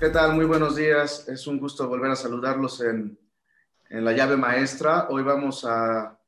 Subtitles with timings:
[0.00, 0.34] ¿Qué tal?
[0.34, 1.28] Muy buenos días.
[1.28, 3.18] Es un gusto volver a saludarlos en,
[3.90, 5.08] en la llave maestra.
[5.10, 6.18] Hoy vamos a,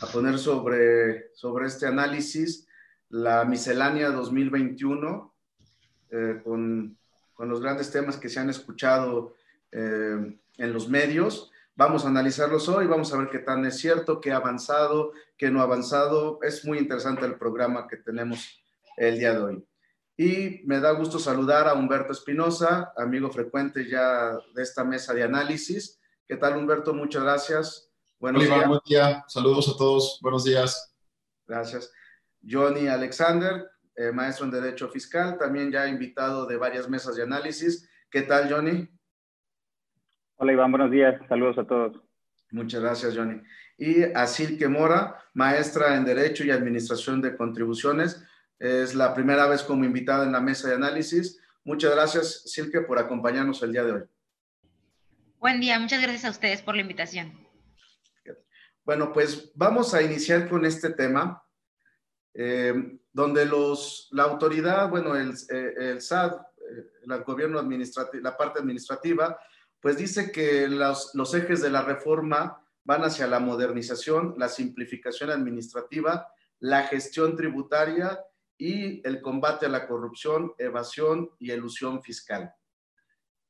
[0.00, 2.66] a poner sobre, sobre este análisis
[3.10, 5.32] la miscelánea 2021
[6.10, 6.98] eh, con,
[7.34, 9.36] con, los grandes temas que se han escuchado
[9.70, 11.52] eh, en los medios.
[11.76, 15.52] Vamos a analizarlos hoy, vamos a ver qué tan es cierto, qué ha avanzado, qué
[15.52, 16.40] no ha avanzado.
[16.42, 18.60] Es muy interesante el programa que tenemos
[18.96, 19.64] el día de hoy.
[20.16, 25.24] Y me da gusto saludar a Humberto Espinosa, amigo frecuente ya de esta mesa de
[25.24, 26.00] análisis.
[26.28, 26.94] ¿Qué tal, Humberto?
[26.94, 27.90] Muchas gracias.
[28.20, 28.68] Buenos Hola, días.
[28.68, 29.24] Buen día.
[29.26, 30.20] Saludos a todos.
[30.22, 30.94] Buenos días.
[31.46, 31.92] Gracias.
[32.48, 37.88] Johnny Alexander, eh, maestro en Derecho Fiscal, también ya invitado de varias mesas de análisis.
[38.08, 38.88] ¿Qué tal, Johnny?
[40.36, 40.70] Hola, Iván.
[40.70, 41.20] Buenos días.
[41.28, 42.00] Saludos a todos.
[42.52, 43.42] Muchas gracias, Johnny.
[43.76, 48.24] Y a Silke Mora, maestra en Derecho y Administración de Contribuciones.
[48.58, 51.40] Es la primera vez como invitada en la mesa de análisis.
[51.64, 54.02] Muchas gracias, Silke, por acompañarnos el día de hoy.
[55.38, 57.32] Buen día, muchas gracias a ustedes por la invitación.
[58.84, 61.42] Bueno, pues vamos a iniciar con este tema,
[62.34, 68.36] eh, donde los, la autoridad, bueno, el, eh, el SAT, eh, el gobierno administrativo, la
[68.36, 69.38] parte administrativa,
[69.80, 75.30] pues dice que los, los ejes de la reforma van hacia la modernización, la simplificación
[75.30, 76.28] administrativa,
[76.60, 78.20] la gestión tributaria
[78.58, 82.54] y el combate a la corrupción, evasión y elusión fiscal.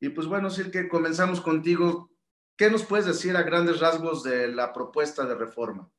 [0.01, 2.11] Y pues bueno, que comenzamos contigo.
[2.57, 5.91] ¿Qué nos puedes decir a grandes rasgos de la propuesta de reforma?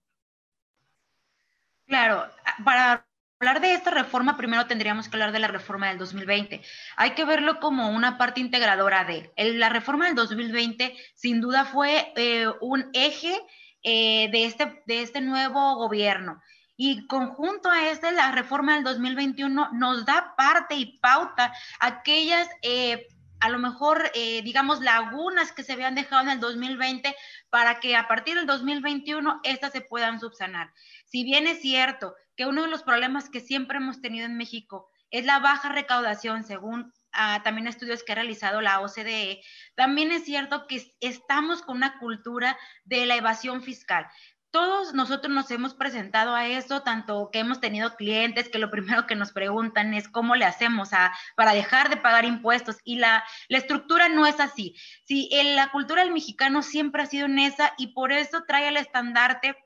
[1.85, 2.31] Claro,
[2.63, 3.05] para
[3.39, 6.61] hablar de esta reforma, primero tendríamos que hablar de la reforma del 2020.
[6.97, 12.13] Hay que verlo como una parte integradora de la reforma del 2020, sin duda fue
[12.15, 13.39] eh, un eje
[13.83, 16.41] eh, de, este, de este nuevo gobierno.
[16.77, 23.07] Y conjunto a este, la reforma del 2021 nos da parte y pauta aquellas, eh,
[23.39, 27.15] a lo mejor, eh, digamos, lagunas que se habían dejado en el 2020
[27.49, 30.73] para que a partir del 2021 estas se puedan subsanar.
[31.05, 34.89] Si bien es cierto que uno de los problemas que siempre hemos tenido en México
[35.11, 39.41] es la baja recaudación, según ah, también estudios que ha realizado la OCDE,
[39.75, 44.07] también es cierto que estamos con una cultura de la evasión fiscal
[44.55, 49.05] todos nosotros nos hemos presentado a eso, tanto que hemos tenido clientes que lo primero
[49.05, 53.25] que nos preguntan es cómo le hacemos a, para dejar de pagar impuestos y la,
[53.49, 54.73] la estructura no es así.
[55.03, 58.77] Sí, la cultura del mexicano siempre ha sido en esa y por eso trae el
[58.77, 59.57] estandarte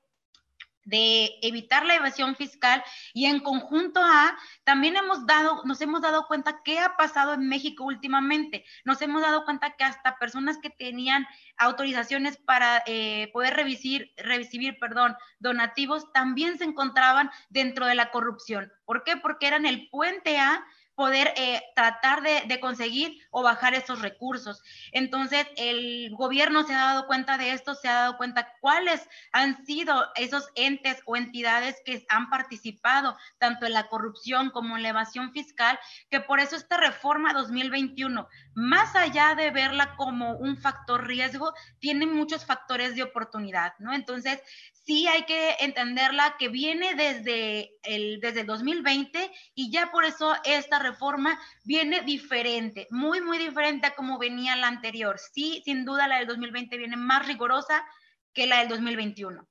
[0.89, 2.83] de evitar la evasión fiscal
[3.13, 7.47] y en conjunto a también hemos dado nos hemos dado cuenta qué ha pasado en
[7.47, 11.27] México últimamente nos hemos dado cuenta que hasta personas que tenían
[11.57, 18.71] autorizaciones para eh, poder recibir, recibir perdón donativos también se encontraban dentro de la corrupción
[18.85, 19.17] ¿por qué?
[19.17, 20.65] porque eran el puente a
[20.99, 24.61] poder eh, tratar de, conseguir o bajar esos recursos.
[24.91, 29.65] Entonces, el gobierno se ha dado cuenta de esto, se ha dado cuenta cuáles han
[29.65, 34.89] sido esos entes o entidades que han participado tanto en la corrupción como en la
[34.89, 35.79] evasión fiscal,
[36.09, 42.07] que por eso esta reforma 2021, más allá de verla como un factor riesgo, tiene
[42.07, 43.93] muchos factores de oportunidad, ¿no?
[43.93, 44.41] Entonces,
[44.89, 49.19] sí hay que entenderla que viene desde el, desde el 2020
[49.53, 54.67] y ya por eso esta reforma viene diferente, muy, muy diferente a como venía la
[54.67, 55.19] anterior.
[55.19, 57.85] Sí, sin duda la del 2020 viene más rigurosa
[58.33, 59.47] que la del 2021.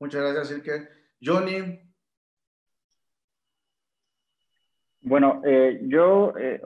[0.00, 0.88] Muchas gracias, Silke.
[1.22, 1.80] Johnny.
[5.02, 6.58] Bueno, eh, yo eh,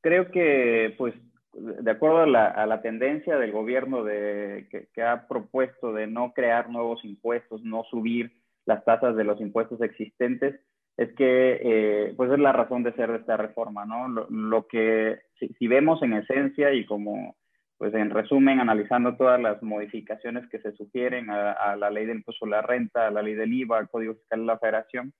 [0.00, 1.14] creo que pues
[1.56, 2.26] de acuerdo a
[2.66, 8.32] la, tendencia del gobierno de, que, ha propuesto de no crear nuevos impuestos, no subir
[8.66, 10.60] las tasas de los impuestos existentes,
[10.96, 14.08] es que eh, pues es la razón de ser de esta reforma, ¿no?
[14.08, 17.36] Lo, que si, vemos en esencia y como
[17.76, 22.46] pues en resumen analizando todas las modificaciones que se sugieren a, la ley del impuesto
[22.46, 25.12] a la renta, a la ley del IVA, al Código Fiscal de la Federación,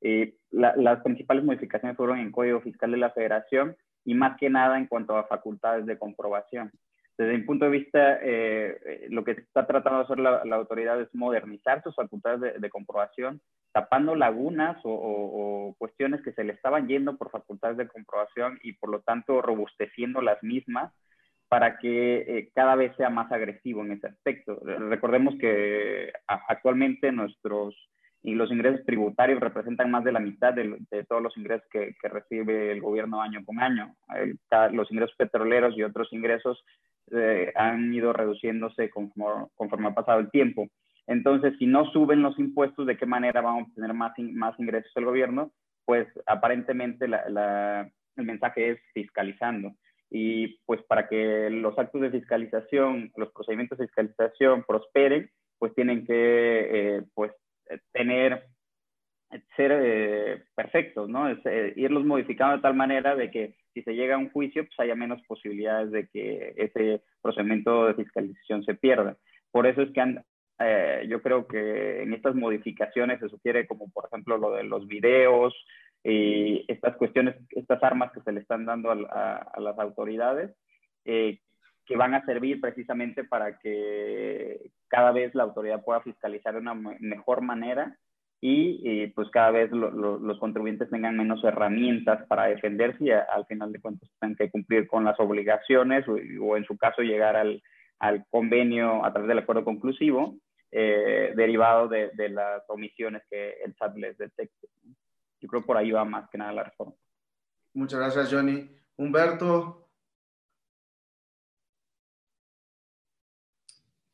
[0.00, 3.76] eh, las principales modificaciones fueron en Código Fiscal de la Federación
[4.10, 6.72] y más que nada en cuanto a facultades de comprobación.
[7.16, 11.14] Desde mi punto de vista, eh, lo que está tratando de hacer la, autoridad es
[11.14, 13.40] modernizar sus facultades de, comprobación,
[13.70, 18.90] tapando lagunas o, cuestiones que se le estaban yendo por facultades de comprobación y por
[18.90, 20.92] lo tanto robusteciendo las mismas
[21.48, 24.58] para que eh, cada vez sea más agresivo en ese aspecto.
[24.64, 27.76] Recordemos que actualmente nuestros
[28.22, 32.70] y los ingresos tributarios representan más de la mitad de, todos los ingresos que, recibe
[32.70, 33.94] el gobierno año con año.
[34.72, 36.62] los ingresos petroleros y otros ingresos
[37.12, 40.68] eh, han ido reduciéndose conforme, conforme, ha pasado el tiempo.
[41.06, 44.92] Entonces, si no suben los impuestos, ¿de qué manera vamos a tener más, más ingresos
[44.96, 45.50] el gobierno?
[45.86, 49.72] Pues aparentemente el mensaje es fiscalizando.
[50.12, 56.04] y pues para que los actos de fiscalización, los procedimientos de fiscalización prosperen, pues tienen
[56.04, 56.16] que
[56.96, 57.32] eh, pues
[57.92, 58.44] tener
[59.56, 61.28] ser eh, perfectos, ¿no?
[61.28, 64.64] Es, eh, irlos modificando de tal manera de que si se llega a un juicio,
[64.64, 69.16] pues haya menos posibilidades de que ese procedimiento de fiscalización se pierda.
[69.52, 70.20] Por eso es que
[70.58, 74.86] eh, yo creo que en estas modificaciones se sugiere como por ejemplo lo de los
[74.86, 75.54] videos
[76.02, 80.50] y estas cuestiones, estas armas que se le están dando a, a las autoridades,
[81.86, 86.74] que van a servir precisamente para que cada vez la autoridad pueda fiscalizar de una
[86.74, 87.96] mejor manera
[88.42, 93.80] y pues cada vez los contribuyentes tengan menos herramientas para defenderse y al final de
[93.80, 97.62] cuentas tengan que cumplir con las obligaciones o, en su caso llegar al,
[97.98, 100.36] al, convenio a través del acuerdo conclusivo
[100.72, 104.68] eh, derivado de, de, las omisiones que el SAT les detecte.
[105.40, 106.94] Yo creo por ahí va más que nada la reforma.
[107.74, 108.70] Muchas gracias, Johnny.
[108.96, 109.79] Humberto,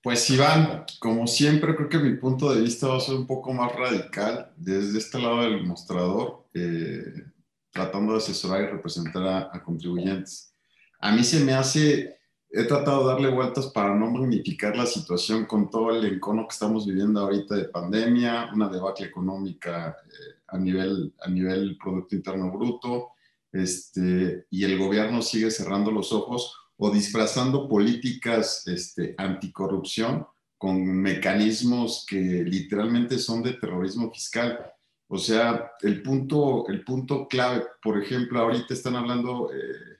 [0.06, 3.53] Pues Iván, como siempre, creo que mi punto de vista va a ser un poco
[3.53, 7.25] más radical desde este lado del mostrador, eh,
[7.73, 10.55] tratando de asesorar y representar a, contribuyentes.
[11.00, 15.44] A mí se me hace, he tratado de darle vueltas para no magnificar la situación
[15.44, 20.56] con todo el encono que estamos viviendo ahorita de pandemia, una debacle económica eh, a,
[20.56, 23.08] nivel, a nivel Producto Interno Bruto,
[23.50, 30.26] este, y el gobierno sigue cerrando los ojos o disfrazando políticas este, anticorrupción
[30.58, 34.73] con mecanismos que literalmente son de terrorismo fiscal.
[35.08, 39.96] O sea, el punto, el punto clave, por ejemplo, ahorita están hablando, eh,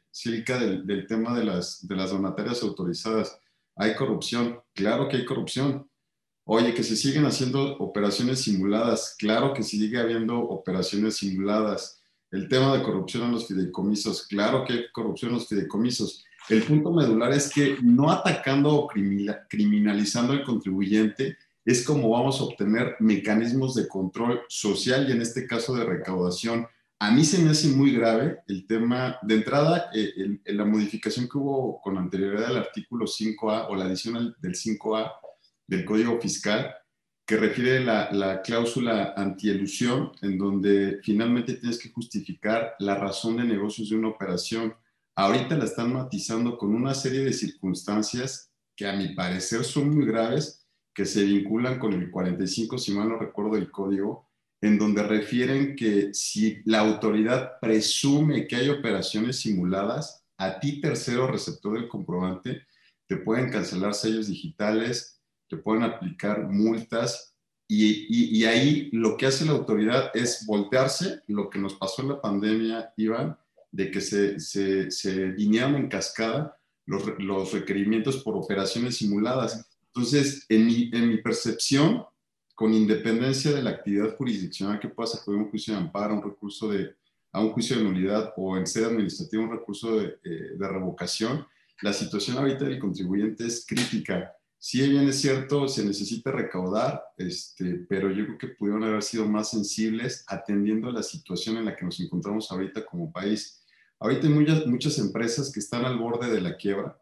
[0.58, 3.38] del, del, tema de las, de las donatarias autorizadas.
[3.76, 4.61] ¿Hay corrupción?
[4.75, 5.88] Claro que hay corrupción.
[6.44, 9.14] Oye, que se siguen haciendo operaciones simuladas.
[9.19, 12.00] Claro que sigue habiendo operaciones simuladas.
[12.31, 14.26] El tema de corrupción en los fideicomisos.
[14.26, 16.25] Claro que hay corrupción en los fideicomisos.
[16.48, 22.44] El punto medular es que no atacando o criminalizando al contribuyente es como vamos a
[22.44, 26.69] obtener mecanismos de control social y en este caso de recaudación.
[27.00, 31.28] A mí se me hace muy grave el tema, de entrada, eh, en la modificación
[31.28, 35.12] que hubo con anterioridad al artículo 5A o la adición del 5A
[35.66, 36.72] del Código Fiscal,
[37.26, 43.44] que refiere la, la cláusula antielusión, en donde finalmente tienes que justificar la razón de
[43.44, 44.72] negocios de una operación
[45.17, 50.07] ahorita la están matizando con una serie de circunstancias que a mi parecer son muy
[50.07, 54.29] graves, que se vinculan con el 45, si mal no recuerdo el código,
[54.61, 61.27] en donde refieren que si la autoridad presume que hay operaciones simuladas, a ti tercero
[61.27, 62.67] receptor del comprobante,
[63.07, 67.35] te pueden cancelar sellos digitales, te pueden aplicar multas
[67.69, 72.11] y, y, ahí lo que hace la autoridad es voltearse, lo que nos pasó en
[72.11, 73.37] la pandemia, Iván,
[73.76, 76.56] de que se, se, se en cascada
[76.87, 79.69] los, los, requerimientos por operaciones simuladas.
[79.88, 82.05] Entonces, en mi, en mi percepción,
[82.55, 86.70] con independencia de la actividad jurisdiccional que pueda acudir un juicio de amparo, un recurso
[86.70, 86.94] de,
[87.32, 91.46] a un juicio de nulidad o en sede administrativa un recurso de, eh, de revocación,
[91.82, 94.32] la situación ahorita del contribuyente es crítica.
[94.58, 99.27] Si bien es cierto, se necesita recaudar, este, pero yo creo que pudieron haber sido
[99.27, 103.66] más sensibles atendiendo a la situación en la que nos encontramos ahorita como país.
[103.98, 106.98] Ahorita hay muchas, muchas empresas que están al borde de la quiebra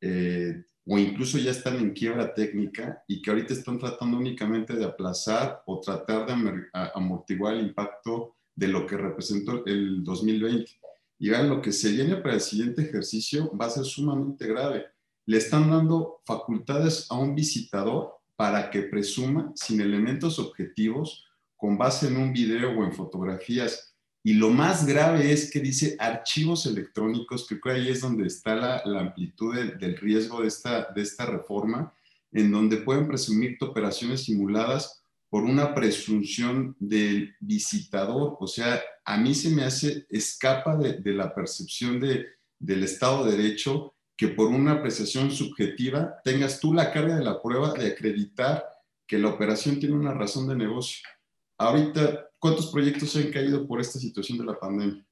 [0.00, 4.84] eh, o incluso ya están en quiebra técnica y que ahorita están tratando únicamente de
[4.84, 10.70] aplazar o tratar de amortiguar el impacto de lo que representó el 2020.
[11.20, 14.86] Y vean, lo que se viene para el siguiente ejercicio va a ser sumamente grave.
[15.24, 21.24] Le están dando facultades a un visitador para que presuma sin elementos objetivos
[21.56, 23.91] con base en un video o en fotografías
[24.24, 28.26] y lo más grave es que dice archivos electrónicos, que creo que ahí es donde
[28.26, 31.92] está la, la amplitud del riesgo de esta, de esta reforma,
[32.30, 38.36] en donde pueden presumir operaciones simuladas por una presunción del visitador.
[38.38, 42.26] O sea, a mí se me hace, escapa de, la percepción de,
[42.58, 47.40] del Estado de Derecho que por una apreciación subjetiva tengas tú la carga de la
[47.40, 48.64] prueba de acreditar
[49.06, 51.02] que la operación tiene una razón de negocio.
[51.58, 55.06] Ahorita ¿Cuántos proyectos se han caído por esta situación de la pandemia?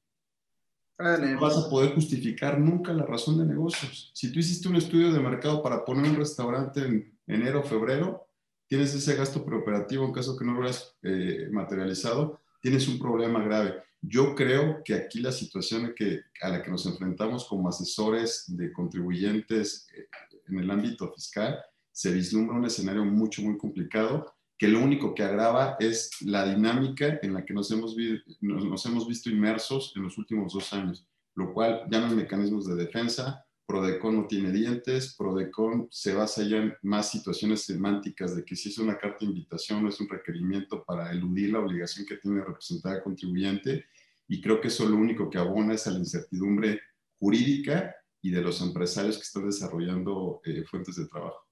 [0.99, 4.11] No vas a poder justificar nunca la razón de negocios.
[4.13, 8.27] Si tú hiciste un estudio de mercado para poner un restaurante en enero o febrero,
[8.67, 13.41] tienes ese gasto preoperativo en caso que no lo hayas eh, materializado, tienes un problema
[13.45, 13.81] grave.
[14.03, 18.73] Yo creo que aquí la situación que, a la que nos enfrentamos como asesores de
[18.73, 20.09] contribuyentes eh,
[20.49, 21.61] en el ámbito fiscal
[21.93, 27.19] se vislumbra un escenario mucho, muy complicado que lo único que agrava es la dinámica
[27.23, 27.97] en la que nos hemos,
[28.43, 31.09] nos hemos visto inmersos en los últimos dos años.
[31.35, 33.43] lo cual llaman mecanismos de defensa.
[33.65, 38.69] Prodecon no tiene dientes, Prodecon se basa ya en más situaciones semánticas de que si
[38.69, 42.45] es una carta de invitación o es un requerimiento para eludir la obligación que tiene
[42.45, 43.87] representar al contribuyente
[44.29, 46.83] y creo que eso lo único que abona es a la incertidumbre
[47.19, 51.47] jurídica y de los empresarios que están desarrollando eh, fuentes de trabajo.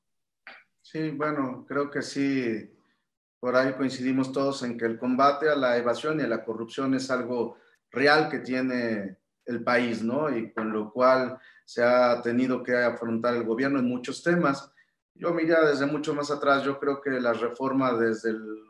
[0.83, 2.78] Sí, bueno, creo que sí,
[3.41, 6.95] por ahí coincidimos todos en que el combate a la evasión y a la corrupción
[6.95, 7.57] es algo
[7.91, 10.35] real que tiene el país, ¿no?
[10.35, 14.73] Y con lo cual se ha tenido que afrontar el gobierno en muchos temas.
[15.15, 18.69] Yo mira desde mucho más atrás, yo creo que la reforma desde el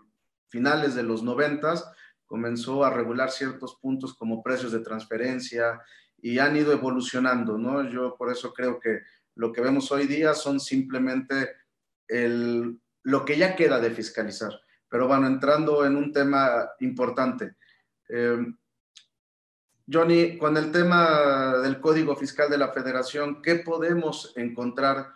[0.49, 1.91] finales de los noventas
[2.27, 5.81] comenzó a regular ciertos puntos como precios de transferencia
[6.21, 7.89] y han ido evolucionando, ¿no?
[7.89, 9.01] Yo por eso creo que
[9.35, 11.51] lo que vemos hoy día son simplemente
[12.09, 14.53] el, lo que ya queda de fiscalizar.
[14.87, 17.55] Pero bueno, entrando en un tema importante.
[18.09, 18.39] Eh,
[19.91, 25.07] Johnny, con el tema del Código Fiscal de la Federación, ¿qué podemos encontrar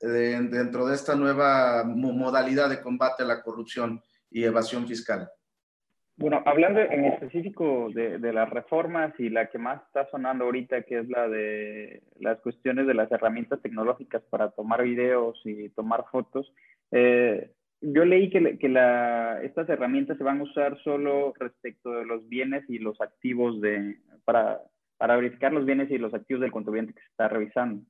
[0.00, 4.00] eh, dentro de esta nueva modalidad de combate a la corrupción
[4.30, 5.28] y evasión fiscal?
[6.16, 11.00] Bueno, hablando en específico de, las reformas y la que más está sonando ahorita, que
[11.00, 16.52] es la de las cuestiones de las herramientas tecnológicas para tomar videos y tomar fotos,
[16.96, 22.28] eh, yo leí que, la, estas herramientas se van a usar solo respecto de los
[22.28, 24.60] bienes y los activos de, para,
[25.00, 27.82] verificar los bienes y los activos del contribuyente que se está revisando.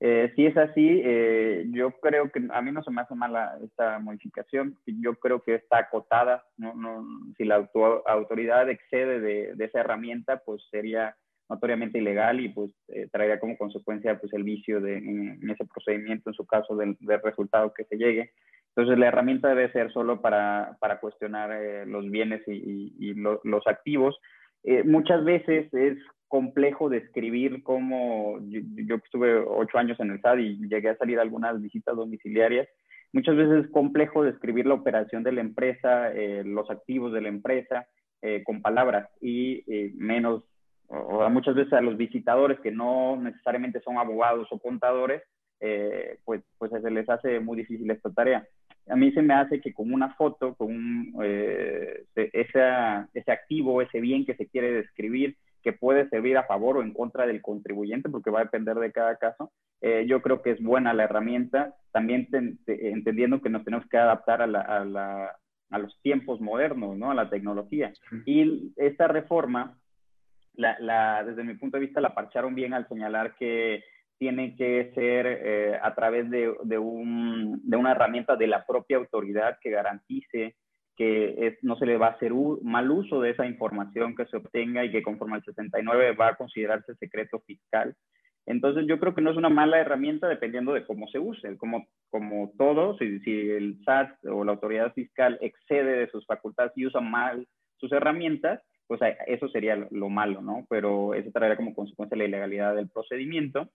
[0.00, 3.56] Eh, si es así, eh, yo creo que a mí no se me hace mala
[3.64, 4.76] esta modificación.
[4.84, 6.44] Yo creo que está acotada.
[6.56, 7.06] No, no,
[7.38, 7.66] si la
[8.06, 11.16] autoridad excede de, de, esa herramienta, pues sería
[11.48, 16.30] notoriamente ilegal y pues eh, traería como consecuencia pues el vicio de, en, ese procedimiento,
[16.30, 18.32] en su caso, del, del, resultado que se llegue.
[18.68, 23.40] Entonces, la herramienta debe ser solo para, para cuestionar los bienes y, y, y lo,
[23.44, 24.18] los activos.
[24.84, 25.98] muchas veces es
[26.34, 31.22] complejo describir cómo yo, estuve ocho años en el SAD y llegué a salir a
[31.22, 32.66] algunas visitas domiciliarias.
[33.12, 37.28] Muchas veces es complejo describir la operación de la empresa, eh, los activos de la
[37.28, 37.86] empresa
[38.20, 40.42] eh, con palabras y eh, menos,
[40.88, 45.22] o, muchas veces a los visitadores que no necesariamente son abogados o contadores,
[46.24, 48.46] pues, pues se les hace muy difícil esta tarea.
[48.86, 51.14] A mí se me hace que con una foto, con un,
[52.14, 56.92] ese activo, ese bien que se quiere describir, que puede servir a favor o en
[56.92, 59.50] contra del contribuyente, porque va a depender de cada caso.
[59.80, 62.28] Eh, yo creo que es buena la herramienta, también
[62.66, 64.60] entendiendo que nos tenemos que adaptar a, la,
[65.70, 67.10] a, los tiempos modernos, ¿no?
[67.10, 67.94] a la tecnología.
[68.26, 69.78] Y esta reforma,
[70.56, 73.82] la, desde mi punto de vista, la parcharon bien al señalar que
[74.18, 78.96] tiene que ser eh, a través de, de, un, de una herramienta de la propia
[78.96, 80.56] autoridad que garantice
[80.96, 82.32] que es, no se le va a hacer
[82.62, 86.36] mal uso de esa información que se obtenga y que conforme al 69 va a
[86.36, 87.96] considerarse secreto fiscal.
[88.46, 91.86] Entonces yo creo que no es una mala herramienta dependiendo de cómo se use, como,
[92.10, 96.86] como todo, si, si el SAT o la autoridad fiscal excede de sus facultades y
[96.86, 97.46] usa mal
[97.78, 100.66] sus herramientas, pues eso sería lo malo, ¿no?
[100.68, 103.68] Pero eso traerá como consecuencia la ilegalidad del procedimiento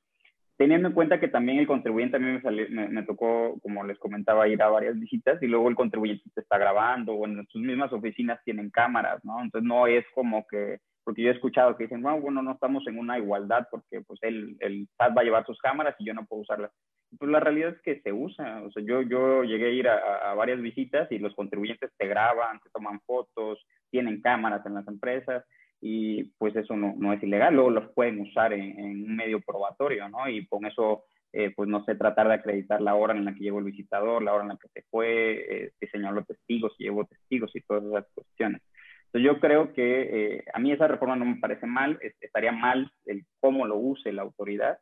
[0.60, 2.38] teniendo en cuenta que también el contribuyente a mí
[2.70, 6.42] me, me, tocó, como les comentaba, ir a varias visitas y luego el contribuyente te
[6.42, 9.42] está grabando o en sus mismas oficinas tienen cámaras, ¿no?
[9.42, 12.86] Entonces no es como que, porque yo he escuchado que dicen, bueno, bueno no estamos
[12.88, 16.14] en una igualdad porque pues el, el SAT va a llevar sus cámaras y yo
[16.14, 16.72] no puedo usarlas.
[17.18, 20.30] Pues la realidad es que se usa, o sea, yo, yo llegué a ir a,
[20.30, 24.88] a varias visitas y los contribuyentes te graban, te toman fotos, tienen cámaras en las
[24.88, 25.44] empresas
[25.82, 30.10] y pues eso no, no es ilegal, luego los pueden usar en, un medio probatorio,
[30.10, 30.28] ¿no?
[30.28, 33.44] Y con eso, eh, pues no sé, tratar de acreditar la hora en la que
[33.44, 37.06] llegó el visitador, la hora en la que se fue, eh, señaló testigos, si llevó
[37.06, 38.62] testigos y todas esas cuestiones.
[39.06, 42.92] Entonces yo creo que eh, a mí esa reforma no me parece mal, estaría mal
[43.06, 44.80] el cómo lo use la autoridad,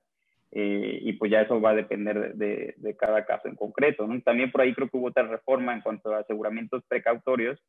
[0.52, 4.08] eh, y pues ya eso va a depender de, de, cada caso en concreto.
[4.08, 4.20] ¿no?
[4.22, 7.60] También por ahí creo que hubo otra reforma en cuanto a aseguramientos precautorios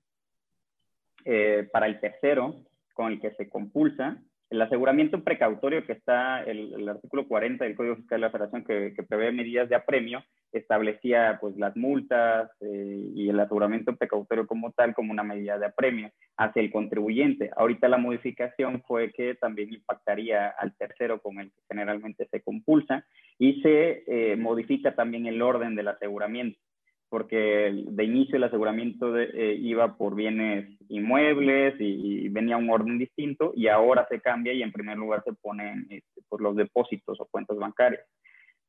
[1.72, 2.54] para el tercero,
[2.94, 4.18] con el que se compulsa.
[4.50, 8.64] El aseguramiento precautorio que está el, el artículo 40 del Código Fiscal de la Federación
[8.64, 14.46] que, que prevé medidas de apremio establecía pues las multas eh, y el aseguramiento precautorio
[14.46, 17.50] como tal como una medida de apremio hacia el contribuyente.
[17.56, 23.04] Ahorita la modificación fue que también impactaría al tercero con el que generalmente se compulsa
[23.38, 26.58] y se eh, modifica también el orden del aseguramiento
[27.08, 33.52] porque de inicio el aseguramiento eh, iba por bienes inmuebles y, venía un orden distinto
[33.56, 37.26] y ahora se cambia y en primer lugar se ponen este, por los depósitos o
[37.26, 38.02] cuentas bancarias.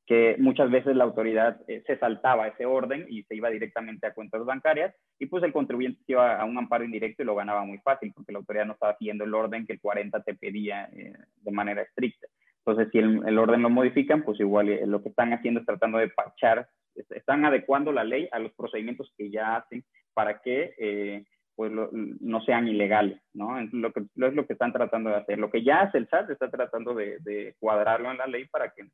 [0.05, 4.13] que muchas veces la autoridad eh, se saltaba ese orden y se iba directamente a
[4.13, 7.77] cuentas bancarias y pues el contribuyente iba a un amparo indirecto y lo ganaba muy
[7.79, 11.13] fácil porque la autoridad no estaba siguiendo el orden que el 40 te pedía eh,
[11.41, 12.27] de manera estricta.
[12.65, 15.97] Entonces, si el, orden lo modifican, pues igual eh, lo que están haciendo es tratando
[15.97, 21.25] de parchar, están adecuando la ley a los procedimientos que ya hacen para que
[21.59, 23.59] pues no sean ilegales, ¿no?
[23.59, 25.37] Es lo, que, es lo que están tratando de hacer.
[25.37, 28.87] Lo que ya hace el SAT está tratando de, cuadrarlo en la ley para que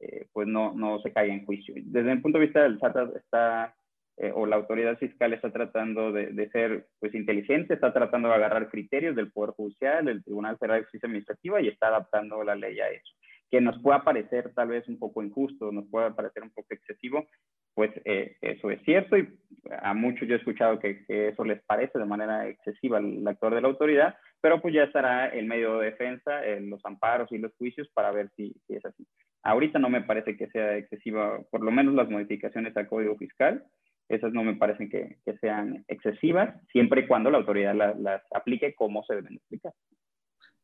[0.00, 1.72] eh, pues no, no se caiga en juicio.
[1.78, 3.74] Desde el punto de vista del SAT está,
[4.18, 8.34] eh, o la autoridad fiscal está tratando de, de, ser pues inteligente, está tratando de
[8.34, 12.54] agarrar criterios del Poder Judicial, del Tribunal Federal de Justicia Administrativa y está adaptando la
[12.54, 13.14] ley a eso.
[13.50, 17.26] Que nos pueda parecer tal vez un poco injusto, nos pueda parecer un poco excesivo,
[17.74, 19.28] pues eh, eso es cierto y
[19.82, 23.60] a muchos yo he escuchado que, eso les parece de manera excesiva al actor de
[23.60, 27.88] la autoridad, pero pues ya estará el medio de defensa, los amparos y los juicios
[27.94, 29.06] para ver si, es así.
[29.42, 33.64] Ahorita no me parece que sea excesiva, por lo menos las modificaciones al Código Fiscal,
[34.08, 39.04] esas no me parecen que, sean excesivas, siempre y cuando la autoridad las aplique como
[39.04, 39.72] se deben explicar.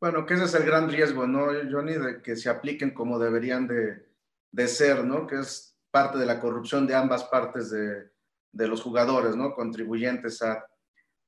[0.00, 1.94] Bueno, que ese es el gran riesgo, ¿no, Johnny?
[1.94, 5.26] De que se apliquen como deberían de, ser, ¿no?
[5.26, 8.10] Que es parte de la corrupción de ambas partes de,
[8.52, 9.54] de los jugadores, ¿no?
[9.54, 10.66] Contribuyentes a...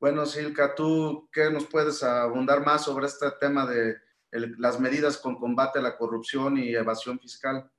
[0.01, 3.97] Bueno, Silka, ¿tú qué nos puedes abundar más sobre este tema de
[4.31, 7.71] las medidas con combate a la corrupción y evasión fiscal.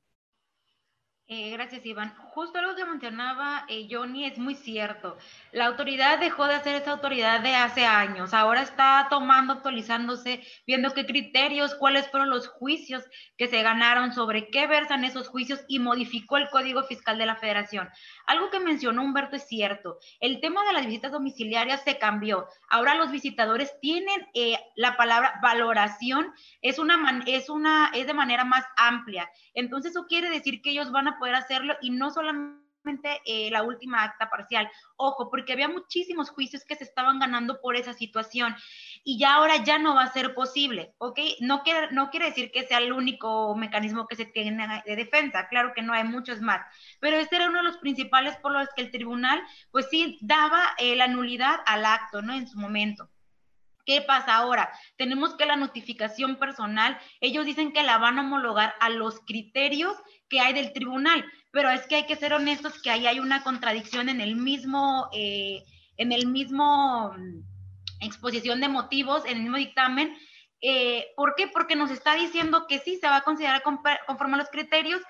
[1.32, 2.12] Eh, gracias, Iván.
[2.32, 5.16] Justo lo que mencionaba eh, Johnny es muy cierto.
[5.52, 8.34] La autoridad dejó de ser esa autoridad de hace años.
[8.34, 13.04] Ahora está tomando, actualizándose, viendo qué criterios, cuáles fueron los juicios
[13.38, 17.36] que se ganaron, sobre qué versan esos juicios y modificó el Código Fiscal de la
[17.36, 17.90] Federación.
[18.26, 20.00] Algo que mencionó Humberto es cierto.
[20.20, 22.48] El tema de las visitas domiciliarias se cambió.
[22.72, 26.34] Ahora los visitadores tienen eh, la palabra valoración,
[26.64, 29.30] es, una, es, una, es de manera más amplia.
[29.54, 32.70] Entonces eso quiere decir que ellos van a poder hacerlo y no solamente
[33.26, 34.70] eh, la última acta parcial.
[34.96, 38.56] Ojo, porque había muchísimos juicios que se estaban ganando por esa situación
[39.04, 41.20] y ya ahora ya no va a ser posible, ¿ok?
[41.42, 45.48] No quiere, no quiere decir que sea el único mecanismo que se tiene de defensa,
[45.50, 46.62] claro que no hay muchos más,
[47.00, 50.62] pero este era uno de los principales por los que el tribunal, pues sí, daba
[50.78, 52.34] eh, la nulidad al acto, ¿no?
[52.34, 53.10] En su momento.
[53.90, 54.70] ¿Qué pasa ahora?
[54.98, 59.98] Tenemos que la notificación personal, ellos dicen que la van a homologar a los criterios
[60.30, 63.42] que hay del tribunal, pero es que hay que ser honestos que ahí hay una
[63.42, 65.64] contradicción en el mismo, eh,
[65.98, 67.42] en el mismo mm,
[68.02, 70.16] exposición de motivos, en el mismo dictamen.
[70.62, 71.48] Eh, ¿Por qué?
[71.48, 75.02] Porque nos está diciendo que sí se va a considerar conforme a los criterios,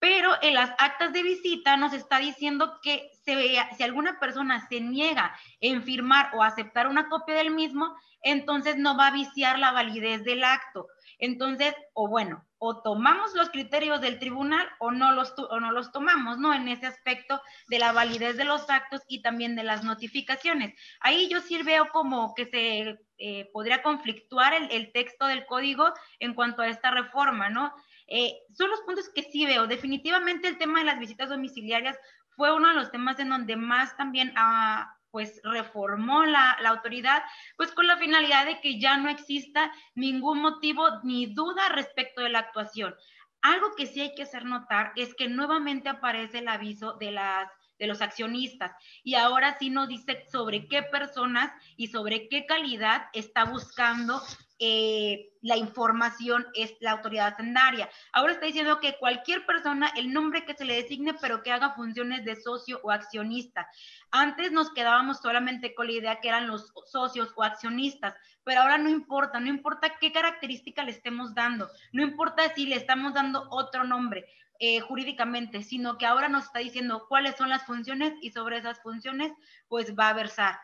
[0.00, 4.80] pero en las actas de visita nos está diciendo que se, si alguna persona se
[4.80, 9.72] niega en firmar o aceptar una copia del mismo, entonces no va a viciar la
[9.72, 10.88] validez del acto.
[11.18, 15.92] Entonces, o bueno, o tomamos los criterios del tribunal o no los, o no los
[15.92, 16.54] tomamos, ¿no?
[16.54, 20.74] En ese aspecto de la validez de los actos y también de las notificaciones.
[21.00, 26.34] Ahí yo sí veo como que se eh, podría conflictuar el, texto del código en
[26.34, 27.72] cuanto a esta reforma, ¿no?
[28.06, 29.66] Eh, son los puntos que sí veo.
[29.66, 31.98] Definitivamente el tema de las visitas domiciliarias
[32.36, 37.22] fue uno de los temas en donde más también ha, pues reformó la, la, autoridad,
[37.56, 42.30] pues con la finalidad de que ya no exista ningún motivo ni duda respecto de
[42.30, 42.94] la actuación.
[43.42, 47.50] Algo que sí hay que hacer notar es que nuevamente aparece el aviso de las
[47.78, 48.72] de los accionistas.
[49.02, 54.22] Y ahora sí nos dice sobre qué personas y sobre qué calidad está buscando
[54.58, 57.90] eh, la información es la autoridad hacendaria.
[58.12, 61.74] Ahora está diciendo que cualquier persona, el nombre que se le designe, pero que haga
[61.74, 63.68] funciones de socio o accionista.
[64.10, 68.14] Antes nos quedábamos solamente con la idea que eran los socios o accionistas,
[68.44, 72.76] pero ahora no importa, no importa qué característica le estemos dando, no importa si le
[72.76, 74.26] estamos dando otro nombre.
[74.60, 78.80] Eh, jurídicamente, sino que ahora nos está diciendo cuáles son las funciones y sobre esas
[78.80, 79.32] funciones
[79.66, 80.56] pues va a versar.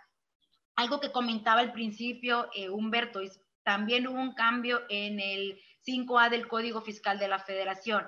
[0.77, 6.31] Algo que comentaba al principio eh, Humberto, es, también hubo un cambio en el 5A
[6.31, 8.07] del Código Fiscal de la Federación.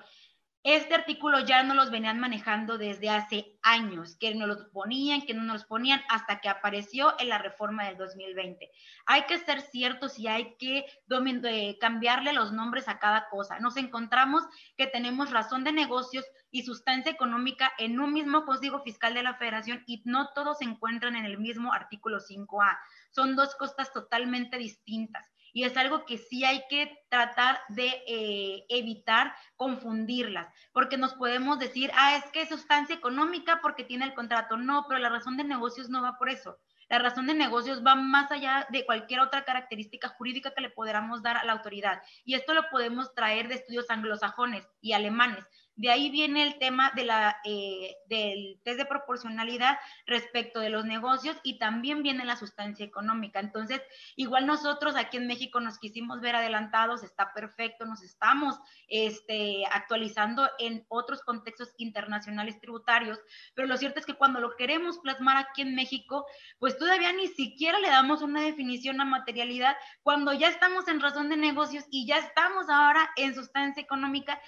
[0.65, 5.35] Este artículo ya no los venían manejando desde hace años, que no los ponían, que
[5.35, 8.71] no los ponían, hasta que apareció en la reforma del 2020.
[9.07, 13.59] Hay que ser ciertos y hay que eh, cambiarle los nombres a cada cosa.
[13.59, 14.45] Nos encontramos
[14.77, 19.35] que tenemos razón de negocios y sustancia económica en un mismo código fiscal de la
[19.35, 22.79] federación y no todos se encuentran en el mismo artículo 5A.
[23.11, 28.65] Son dos cosas totalmente distintas y es algo que sí hay que tratar de eh,
[28.69, 34.15] evitar confundirlas, porque nos podemos decir, ah, es que es sustancia económica porque tiene el
[34.15, 34.57] contrato.
[34.57, 36.59] No, pero la razón de negocios no va por eso.
[36.89, 41.23] La razón de negocios va más allá de cualquier otra característica jurídica que le podamos
[41.23, 42.03] dar a la autoridad.
[42.25, 45.47] Y esto lo podemos traer de estudios anglosajones y alemanes.
[45.75, 50.85] De ahí viene el tema de la, eh, del test de proporcionalidad respecto de los
[50.85, 53.41] negocios y también viene la sustancia económica.
[53.41, 53.81] Entonces,
[54.17, 58.59] igual nosotros aquí en México nos quisimos ver adelantados, está perfecto, nos estamos
[58.89, 63.19] este, actualizando en otros contextos internacionales tributarios,
[63.55, 66.27] pero lo cierto es que cuando lo queremos plasmar aquí en México,
[66.59, 71.31] pues todavía ni siquiera le damos una definición a materialidad cuando ya estamos en razón
[71.31, 74.41] de negocios y ya estamos ahora en sustancia económica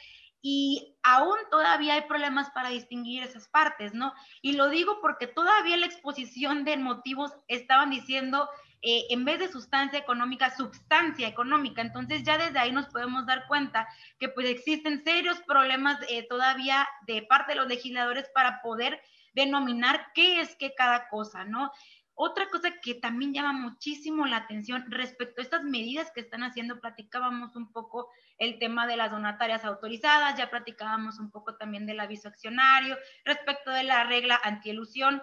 [0.47, 4.13] y aún todavía hay problemas para distinguir esas partes, ¿no?
[4.43, 8.51] Y lo digo porque todavía la exposición de motivos estaban diciendo,
[8.83, 11.81] eh, en vez de sustancia económica, sustancia económica.
[11.81, 16.87] Entonces ya desde ahí nos podemos dar cuenta que pues existen serios problemas eh, todavía
[17.07, 19.01] de parte de los legisladores para poder
[19.33, 21.73] denominar qué es qué cada cosa, ¿no?
[22.17, 26.81] Otra cosa que también llama muchísimo la atención respecto a estas medidas que están haciendo,
[26.81, 31.99] platicábamos un poco el tema de las donatarias autorizadas, ya platicábamos un poco también del
[31.99, 35.23] aviso accionario, respecto de la regla antielusión,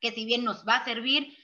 [0.00, 1.36] que si bien nos va a servir,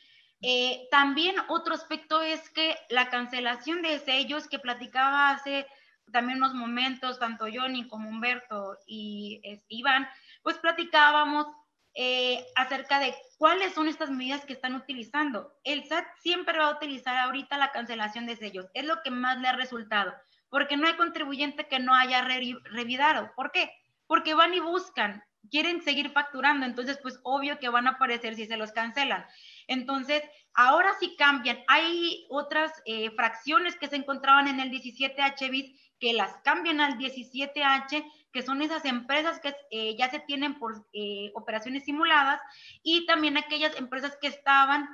[0.43, 5.67] eh, también otro aspecto es que la cancelación de sellos que platicaba hace
[6.11, 10.09] también unos momentos, tanto Johnny como Humberto y Iván,
[10.43, 11.47] pues platicábamos
[11.95, 15.53] eh, acerca de cuáles son estas medidas que están utilizando.
[15.65, 18.67] El SAT siempre va a utilizar ahorita la cancelación de sellos.
[18.75, 20.13] Es lo que más le ha resultado,
[20.49, 23.33] porque no hay contribuyente que no haya revidado.
[23.35, 23.73] ¿Por qué?
[24.07, 28.47] Porque van y buscan, quieren seguir facturando, entonces pues obvio que van a aparecer si
[28.47, 29.25] se los cancelan.
[29.67, 30.23] Entonces,
[30.55, 31.59] ahora sí cambian.
[31.69, 36.99] Hay otras eh, fracciones que se encontraban en el 17H bis que las cambian al
[36.99, 42.41] 17H que son esas empresas que eh, ya se tienen por eh, operaciones simuladas
[42.83, 44.89] y también aquellas empresas que estaban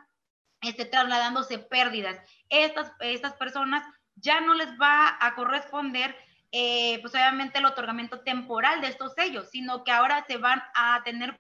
[0.63, 2.19] este, trasladándose pérdidas.
[2.49, 6.17] Estas, estas personas ya no les va a corresponder
[6.53, 11.03] eh, pues obviamente el otorgamiento temporal de estos sellos, sino que ahora se van a
[11.05, 11.39] tener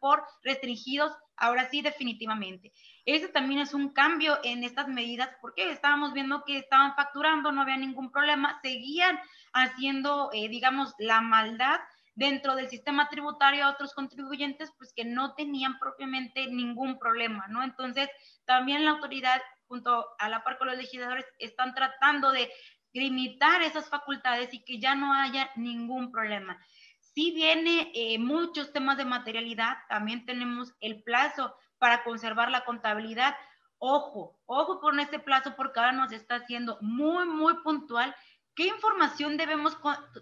[0.00, 2.72] por restringidos, ahora sí definitivamente.
[3.06, 7.62] Ese también es un cambio en estas medidas porque estábamos viendo que estaban facturando, no
[7.62, 9.18] había ningún problema, seguían
[9.52, 11.78] haciendo, eh, digamos, la maldad
[12.16, 17.62] dentro del sistema tributario a otros contribuyentes, pues que no tenían propiamente ningún problema, ¿no?
[17.62, 18.08] Entonces,
[18.44, 22.50] también la autoridad, junto a la par con los legisladores, están tratando de
[22.92, 26.58] limitar esas facultades y que ya no haya ningún problema.
[26.98, 33.36] Si viene eh, muchos temas de materialidad, también tenemos el plazo para conservar la contabilidad.
[33.78, 38.14] Ojo, ojo con este plazo porque ahora nos está haciendo muy, muy puntual
[38.56, 39.76] qué información debemos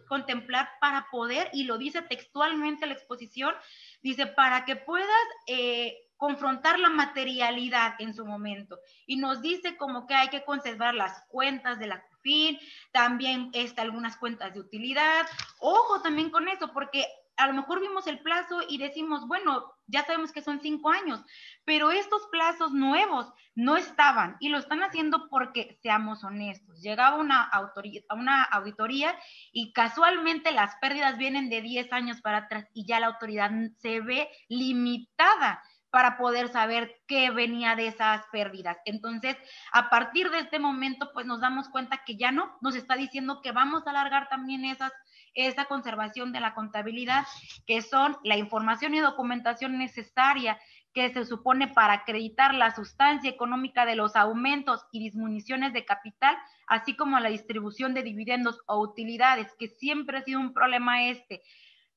[0.08, 3.54] contemplar para poder, y lo dice textualmente la exposición,
[4.02, 5.08] dice, para que puedas
[5.46, 8.80] eh, confrontar la materialidad en su momento.
[9.06, 12.58] Y nos dice como que hay que conservar las cuentas de la CUFIN,
[12.92, 15.26] también está algunas cuentas de utilidad.
[15.60, 20.04] Ojo también con eso, porque a lo mejor vimos el plazo y decimos, bueno, ya
[20.04, 21.22] sabemos que son cinco años,
[21.64, 27.42] pero estos plazos nuevos no estaban y lo están haciendo porque, seamos honestos, llegaba una,
[27.42, 29.16] autoría, una auditoría
[29.52, 34.00] y casualmente las pérdidas vienen de 10 años para atrás y ya la autoridad se
[34.00, 35.62] ve limitada
[35.94, 38.78] para poder saber qué venía de esas pérdidas.
[38.84, 39.36] Entonces,
[39.72, 43.40] a partir de este momento, pues nos damos cuenta que ya no, nos está diciendo
[43.42, 44.90] que vamos a alargar también esas
[45.34, 47.24] esa conservación de la contabilidad,
[47.66, 50.58] que son la información y documentación necesaria
[50.94, 56.36] que se supone para acreditar la sustancia económica de los aumentos y disminuciones de capital,
[56.68, 61.42] así como la distribución de dividendos o utilidades, que siempre ha sido un problema este.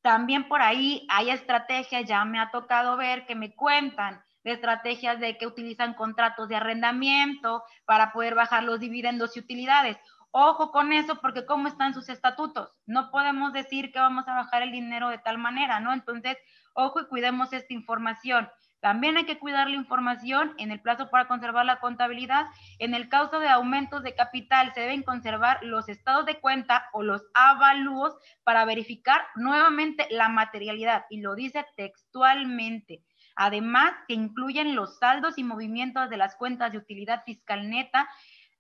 [0.02, 5.20] También por ahí hay estrategias, ya me ha tocado ver que me cuentan de estrategias
[5.20, 9.98] de que utilizan contratos de arrendamiento para poder bajar los dividendos y utilidades.
[10.32, 12.72] Ojo con eso, porque ¿cómo están sus estatutos?
[12.86, 15.94] No podemos decir que vamos a bajar el dinero de tal manera, ¿no?
[15.94, 16.38] Entonces,
[16.74, 18.50] ojo y cuidemos esta información.
[18.80, 22.46] También hay que cuidar la información en el plazo para conservar la contabilidad.
[22.78, 27.02] En el caso de aumentos de capital, se deben conservar los estados de cuenta o
[27.02, 31.06] los avalúos para verificar nuevamente la materialidad.
[31.10, 33.04] Y lo dice textualmente.
[33.36, 38.08] Además, que incluyen los saldos y movimientos de las cuentas de utilidad fiscal neta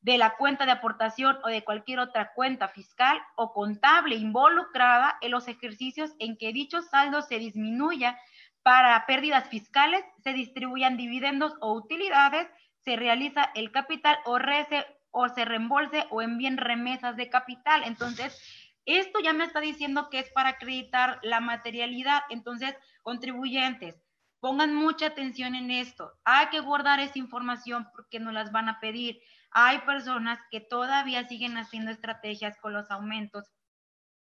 [0.07, 5.31] de la cuenta de aportación o de cualquier otra cuenta fiscal o contable involucrada en
[5.31, 8.17] los ejercicios en que dicho saldo se disminuya
[8.63, 12.47] para pérdidas fiscales, se distribuyan dividendos o utilidades,
[12.85, 17.83] se realiza el capital o, rece, o se reembolse o envíen remesas de capital.
[17.83, 18.41] Entonces,
[18.85, 22.21] esto ya me está diciendo que es para acreditar la materialidad.
[22.29, 24.01] Entonces, contribuyentes,
[24.39, 26.13] pongan mucha atención en esto.
[26.23, 29.19] Hay que guardar esa información porque nos las van a pedir
[29.51, 33.45] hay personas que todavía siguen haciendo estrategias con los aumentos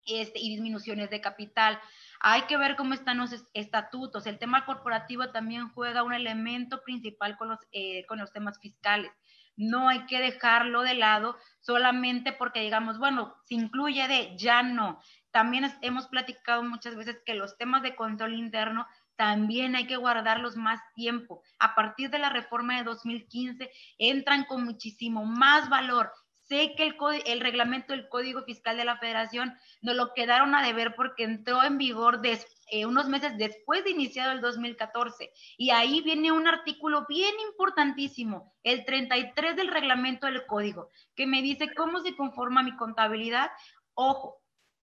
[0.07, 1.79] este, y disminuciones de capital.
[2.21, 4.27] Hay que ver cómo están los estatutos.
[4.27, 9.13] El tema corporativo también juega un elemento principal con los, eh, con los temas fiscales.
[9.57, 15.01] No hay que dejarlo de lado solamente porque digamos, bueno, se incluye de, ya no.
[15.31, 18.87] También hemos platicado muchas veces que los temas de control interno
[19.21, 21.43] también hay que guardarlos más tiempo.
[21.59, 26.11] A partir de la reforma de 2015 entran con muchísimo más valor.
[26.49, 26.95] Sé que
[27.27, 31.63] el, reglamento del Código Fiscal de la Federación nos lo quedaron a deber porque entró
[31.63, 35.31] en vigor eh, unos meses después de iniciado el 2014.
[35.59, 41.43] Y ahí viene un artículo bien importantísimo, el 33 del reglamento del Código, que me
[41.43, 43.51] dice cómo se conforma mi contabilidad.
[43.93, 44.40] Ojo,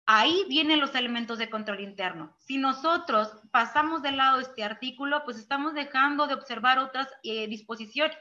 [0.07, 2.37] Ahí vienen los elementos de control interno.
[2.41, 8.17] Si nosotros pasamos de lado este artículo, pues estamos dejando de observar otras eh, disposiciones,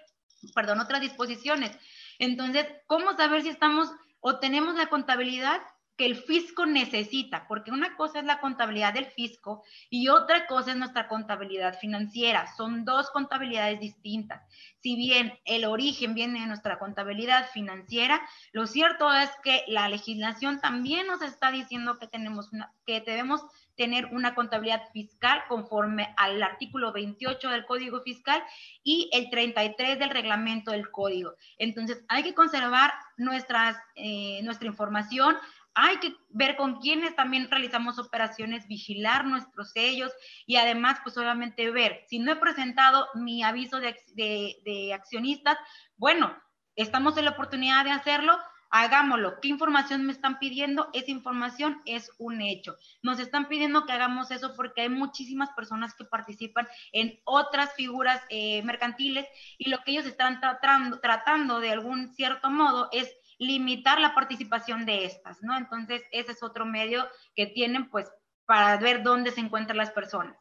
[0.53, 1.75] perdón, otras disposiciones.
[2.19, 5.59] Entonces, ¿cómo saber si estamos o tenemos la contabilidad
[5.97, 10.71] que el fisco necesita, porque una cosa es la contabilidad del fisco y otra cosa
[10.71, 12.47] es nuestra contabilidad financiera.
[12.55, 14.41] Son dos contabilidades distintas.
[14.79, 20.59] Si bien el origen viene de nuestra contabilidad financiera, lo cierto es que la legislación
[20.59, 23.41] también nos está diciendo que tenemos una, que debemos
[23.75, 28.43] tener una contabilidad fiscal conforme al artículo 28 del Código Fiscal
[28.83, 31.33] y el 33 del reglamento del Código.
[31.57, 35.35] Entonces, hay que conservar nuestras, eh, nuestra información,
[35.73, 40.11] hay que ver con quiénes también realizamos operaciones, vigilar nuestros sellos
[40.45, 45.57] y además, pues obviamente ver, si no he presentado mi aviso de, accionistas,
[45.95, 46.35] bueno,
[46.75, 48.37] estamos en la oportunidad de hacerlo,
[48.69, 49.39] hagámoslo.
[49.41, 50.89] ¿Qué información me están pidiendo?
[50.93, 52.75] Esa información es un hecho.
[53.01, 58.21] Nos están pidiendo que hagamos eso porque hay muchísimas personas que participan en otras figuras
[58.29, 63.99] eh, mercantiles y lo que ellos están tratando, tratando de algún cierto modo es limitar
[63.99, 65.57] la participación de estas, ¿no?
[65.57, 68.07] Entonces, ese es otro medio que tienen, pues,
[68.45, 70.37] para ver dónde se encuentran las personas.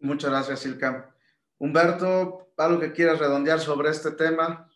[0.00, 1.14] Muchas gracias, Silka.
[1.58, 4.66] Humberto, ¿algo que quieras redondear sobre este tema?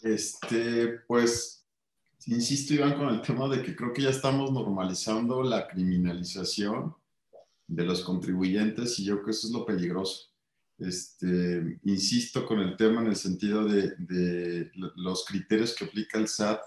[0.00, 1.68] Este, pues,
[2.24, 6.96] insisto, Iván, con el tema de que creo que ya estamos normalizando la criminalización
[7.66, 10.29] de los contribuyentes y yo creo que eso es lo peligroso.
[10.80, 16.60] Este, insisto con el tema en el sentido de, los criterios que aplica el SAT.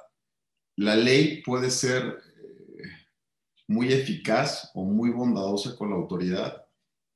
[0.75, 2.83] La ley puede ser eh,
[3.67, 6.63] muy eficaz o muy bondadosa con la autoridad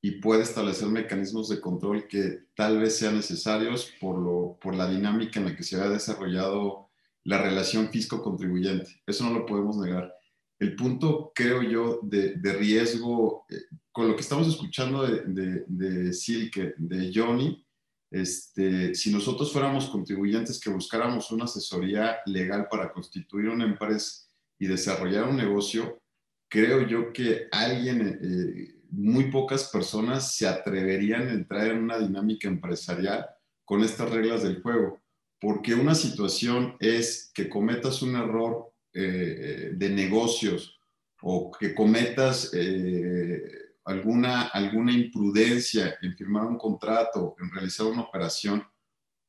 [0.02, 4.88] y puede establecer mecanismos de control que tal vez sean necesarios por, lo, por la
[4.88, 6.90] dinámica en la que se ha desarrollado
[7.24, 9.02] la relación fisco-contribuyente.
[9.06, 10.17] Eso no lo podemos negar.
[10.60, 13.56] El punto, creo yo, de, riesgo eh,
[13.92, 17.64] con lo que estamos escuchando de, Silke, de Johnny,
[18.10, 24.68] este, si nosotros fuéramos contribuyentes que buscáramos una asesoría legal para constituir una empresa y
[24.68, 26.02] desarrollar un negocio,
[26.50, 32.48] creo yo que alguien, eh, muy pocas personas se atreverían a entrar en una dinámica
[32.48, 33.28] empresarial
[33.66, 35.02] con estas reglas del juego,
[35.40, 40.80] porque una situación es que cometas un error eh, de negocios
[41.22, 43.42] o que cometas eh,
[43.86, 48.64] alguna, alguna imprudencia en firmar un contrato, en realizar una operación,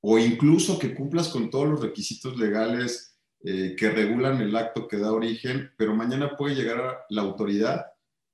[0.01, 4.99] o incluso que cumplas con todos los requisitos legales eh, que regulan el acto que
[4.99, 7.87] da origen, pero mañana puede llegar la autoridad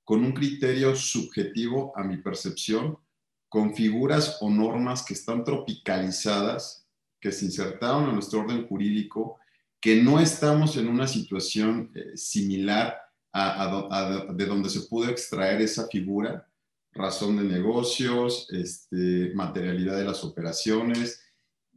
[0.02, 2.98] con un criterio subjetivo a mi percepción,
[3.48, 6.88] con figuras o normas que están tropicalizadas,
[7.20, 9.38] que se insertaron en nuestro orden jurídico,
[9.84, 12.98] que no estamos en una situación eh, similar
[14.34, 16.48] de donde se pudo extraer esa figura,
[16.90, 21.20] razón de negocios, este, materialidad de las operaciones,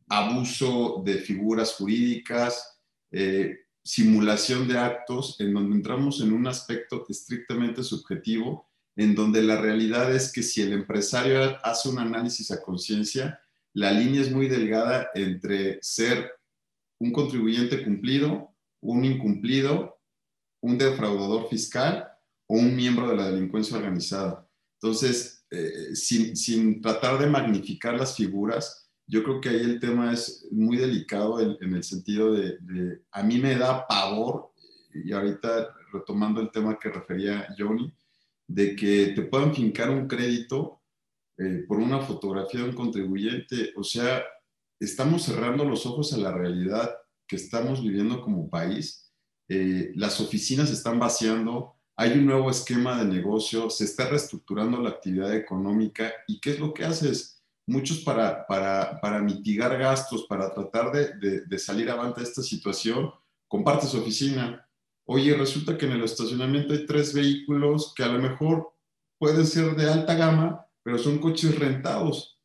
[0.08, 2.80] abuso de figuras jurídicas,
[3.12, 9.60] eh, simulación de actos, en donde entramos en un aspecto estrictamente subjetivo, en donde la
[9.60, 13.42] realidad es que si el empresario hace un análisis a conciencia,
[13.74, 16.37] la línea es muy delgada entre ser
[17.00, 19.98] un contribuyente cumplido, un incumplido
[20.62, 22.08] un defraudador fiscal
[22.48, 24.48] o un miembro de la delincuencia organizada.
[24.82, 30.48] Entonces, eh, sin, tratar de magnificar las figuras, yo creo que ahí el tema es
[30.52, 34.52] muy delicado en, el sentido de, a mí me da pavor,
[34.94, 37.94] y ahorita retomando el tema que refería Johnny,
[38.48, 40.82] de que te puedan fincar un crédito
[41.38, 43.72] eh, por una fotografía de un contribuyente.
[43.76, 44.24] O sea,
[44.80, 46.96] estamos cerrando los ojos a la realidad
[47.28, 49.08] que estamos viviendo como país
[49.50, 54.82] eh, las oficinas se están vaciando, hay un nuevo esquema de negocio, se está reestructurando
[54.82, 57.42] la actividad económica y ¿qué es lo que haces?
[57.66, 63.12] Muchos para, para, para mitigar gastos, para tratar de, de, salir avante de esta situación,
[63.48, 64.64] compartes oficina
[65.10, 68.74] Oye, resulta que en el estacionamiento hay tres vehículos que a lo mejor
[69.18, 72.37] pueden ser de alta gama, pero son coches rentados.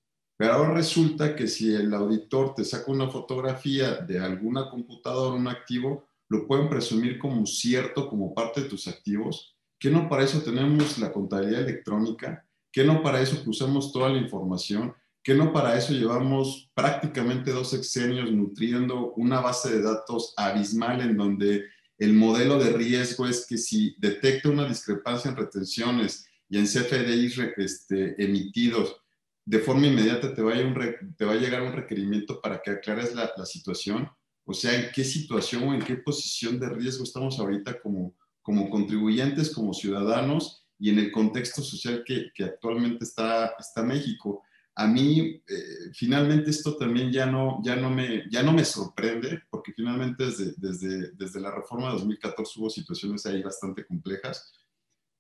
[0.43, 5.47] Pero ahora resulta que si el auditor te saca una fotografía de alguna computadora, un
[5.47, 9.57] activo, lo pueden presumir como cierto, como parte de tus activos.
[9.79, 12.45] ¿Que no para eso tenemos la contabilidad electrónica?
[12.73, 14.93] ¿Que no para eso cruzamos toda la información?
[15.23, 21.17] ¿Que no para eso llevamos prácticamente dos sexenios nutriendo una base de datos abismal en
[21.17, 21.67] donde
[21.99, 27.39] el modelo de riesgo es que si detecta una discrepancia en retenciones y en CFDIs
[27.59, 29.02] este, emitidos,
[29.45, 34.09] de forma inmediata te va, a llegar un requerimiento para que aclares la, situación.
[34.45, 38.71] O sea, en qué situación o en qué posición de riesgo estamos ahorita como, como
[38.71, 44.43] contribuyentes, como ciudadanos y en el contexto social que, que actualmente está, está México
[44.75, 49.43] a mí eh, finalmente esto también ya no, ya, no me, ya no me sorprende,
[49.51, 54.51] porque finalmente desde, desde, desde la reforma de 2014 hubo situaciones ahí bastante complejas,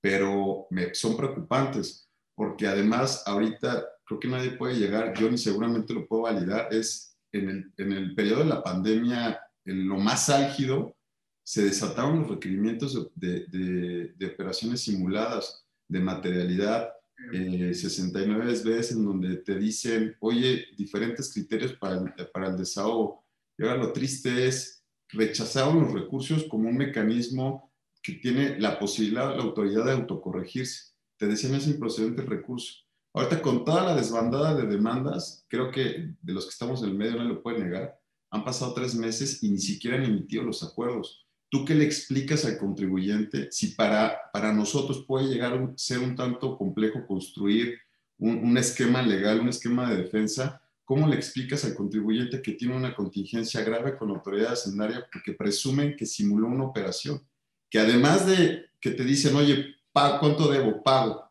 [0.00, 3.86] pero me, son preocupantes, porque además ahorita
[4.18, 7.92] creo que nadie puede llegar, yo ni seguramente lo puedo validar, es en el, en
[7.92, 10.96] el periodo de la pandemia, en lo más álgido,
[11.44, 16.92] se desataron los requerimientos de, de, de operaciones simuladas, de materialidad,
[17.30, 23.24] 69 eh, veces en donde te dicen, oye, diferentes criterios para el, para el desahogo.
[23.56, 27.72] Y ahora lo triste es, rechazaron los recursos como un mecanismo
[28.02, 30.92] que tiene la posibilidad, la autoridad de autocorregirse.
[31.16, 32.82] Te decían es improcedente el recurso.
[33.14, 36.94] Ahorita con toda la desbandada de demandas, creo que de los que estamos en el
[36.94, 37.98] medio no lo pueden negar,
[38.30, 41.26] han pasado tres meses y ni siquiera han emitido los acuerdos.
[41.50, 46.16] ¿Tú qué le explicas al contribuyente si para, para nosotros puede llegar a ser un
[46.16, 47.78] tanto complejo construir
[48.16, 50.62] un, un, esquema legal, un esquema de defensa?
[50.86, 55.34] ¿Cómo le explicas al contribuyente que tiene una contingencia grave con la autoridad hacendaria porque
[55.34, 57.20] presumen que simuló una operación?
[57.68, 60.82] Que además de que te dicen, oye, ¿cuánto debo?
[60.82, 61.21] Pago.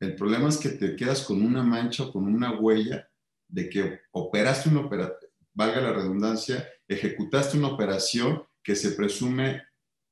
[0.00, 3.08] El problema es que te quedas con una mancha o con una huella
[3.46, 5.18] de que operaste una operación,
[5.52, 9.62] valga la redundancia, ejecutaste una operación que se presume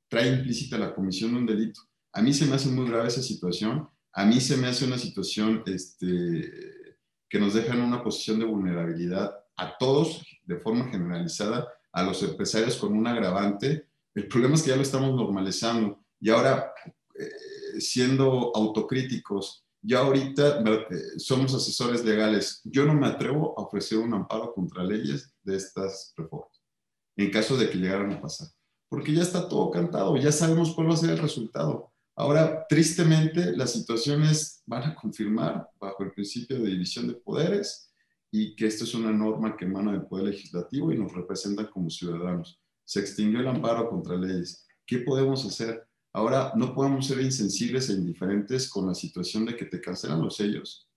[0.09, 1.81] trae implícita la comisión de un delito.
[2.13, 3.87] A mí se me hace muy grave esa situación.
[4.13, 6.51] A mí se me hace una situación este,
[7.29, 12.21] que nos deja en una posición de vulnerabilidad a todos de forma generalizada, a los
[12.23, 13.87] empresarios con un agravante.
[14.15, 16.73] El problema es que ya lo estamos normalizando y ahora,
[17.17, 22.61] eh, siendo autocríticos, ya ahorita eh, somos asesores legales.
[22.63, 26.59] Yo no me atrevo a ofrecer un amparo contra leyes de estas reformas
[27.19, 28.47] en caso de que llegaran a pasar.
[28.87, 31.91] Porque ya está todo cantado, ya sabemos cuál va a ser el resultado.
[32.15, 37.93] Ahora, tristemente, las situaciones van a confirmar bajo el principio de división de poderes
[38.31, 41.89] y que esto es una norma que emana del Poder Legislativo y nos representa como
[41.89, 42.61] ciudadanos.
[42.85, 44.65] Se extinguió el amparo contra leyes.
[44.85, 45.88] ¿Qué podemos hacer?
[46.19, 50.35] Ahora, no podemos ser insensibles e indiferentes con la situación de que te cancelan los
[50.35, 50.89] sellos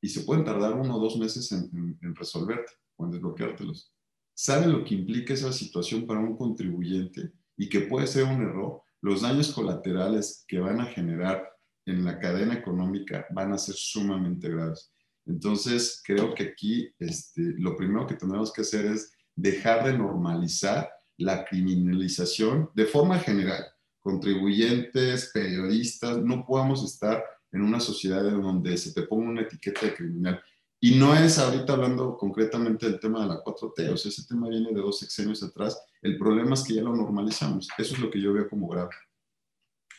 [0.00, 3.92] y se pueden tardar uno o dos meses en, en, en resolverte o en desbloqueártelos
[4.38, 8.82] sabe lo que implica esa situación para un contribuyente y que puede ser un error,
[9.00, 11.44] los daños colaterales que van a generar
[11.86, 14.92] en la cadena económica van a ser sumamente graves.
[15.26, 20.88] Entonces, creo que aquí este, lo primero que tenemos que hacer es dejar de normalizar
[21.16, 23.64] la criminalización de forma general.
[24.08, 29.82] Contribuyentes, periodistas, no podamos estar en una sociedad en donde se te ponga una etiqueta
[29.84, 30.42] de criminal.
[30.80, 34.48] Y no es ahorita hablando concretamente del tema de la 4T, o sea, ese tema
[34.48, 35.78] viene de dos sexenios atrás.
[36.00, 37.68] El problema es que ya lo normalizamos.
[37.76, 38.94] Eso es lo que yo veo como grave.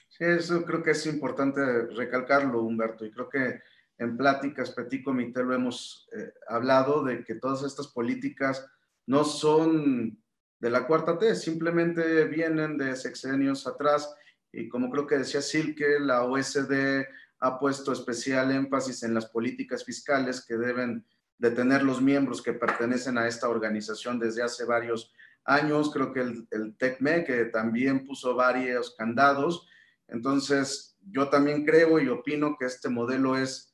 [0.07, 1.61] Sí, eso creo que es importante
[1.95, 3.61] recalcarlo, Humberto, y creo que
[3.99, 8.65] en pláticas Petit Comité lo hemos eh, hablado de que todas estas políticas
[9.05, 10.17] no son
[10.59, 14.13] de la cuarta T, simplemente vienen de sexenios atrás
[14.51, 17.05] y como creo que decía Silke, la OSD
[17.39, 21.05] ha puesto especial énfasis en las políticas fiscales que deben
[21.37, 25.13] de tener los miembros que pertenecen a esta organización desde hace varios
[25.45, 25.91] años.
[25.93, 29.67] Creo que el, el TECME, que también puso varios candados.
[30.07, 33.73] Entonces, yo también creo y opino que este modelo es,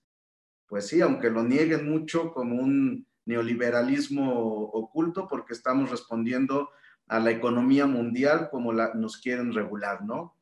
[0.67, 6.69] pues sí, aunque lo nieguen mucho, como un neoliberalismo oculto, porque estamos respondiendo
[7.07, 10.35] a la economía mundial como la, nos quieren regular, ¿no?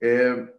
[0.00, 0.52] Eh,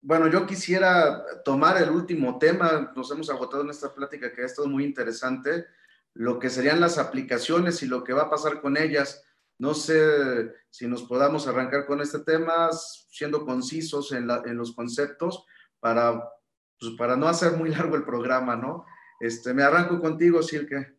[0.00, 4.46] bueno, yo quisiera tomar el último tema, nos hemos agotado en esta plática que ha
[4.46, 5.66] estado muy interesante,
[6.14, 9.24] lo que serían las aplicaciones y lo que va a pasar con ellas.
[9.58, 15.44] No sé si nos podamos arrancar con este tema, siendo concisos en, los conceptos,
[15.80, 16.30] para,
[16.78, 18.86] pues, para no hacer muy largo el programa, ¿no?
[19.20, 20.96] Este, me arranco contigo, Silke.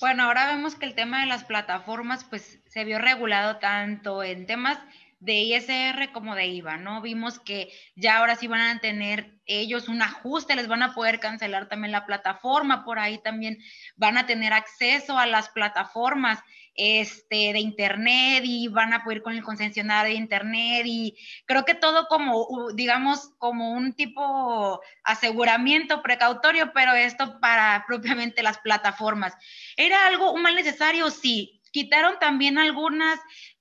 [0.00, 4.46] Bueno, ahora vemos que el tema de las plataformas pues se vio regulado tanto en
[4.46, 4.78] temas
[5.24, 7.00] de ISR como de IVA, ¿no?
[7.00, 11.18] Vimos que ya ahora sí van a tener ellos un ajuste, les van a poder
[11.18, 13.58] cancelar también la plataforma, por ahí también
[13.96, 16.40] van a tener acceso a las plataformas
[16.74, 21.16] este, de Internet y van a poder con el concesionario de Internet y
[21.46, 28.58] creo que todo como, digamos, como un tipo aseguramiento precautorio, pero esto para propiamente las
[28.58, 29.34] plataformas.
[29.78, 31.10] ¿Era algo mal necesario?
[31.10, 31.62] Sí.
[31.72, 33.18] Quitaron también algunas...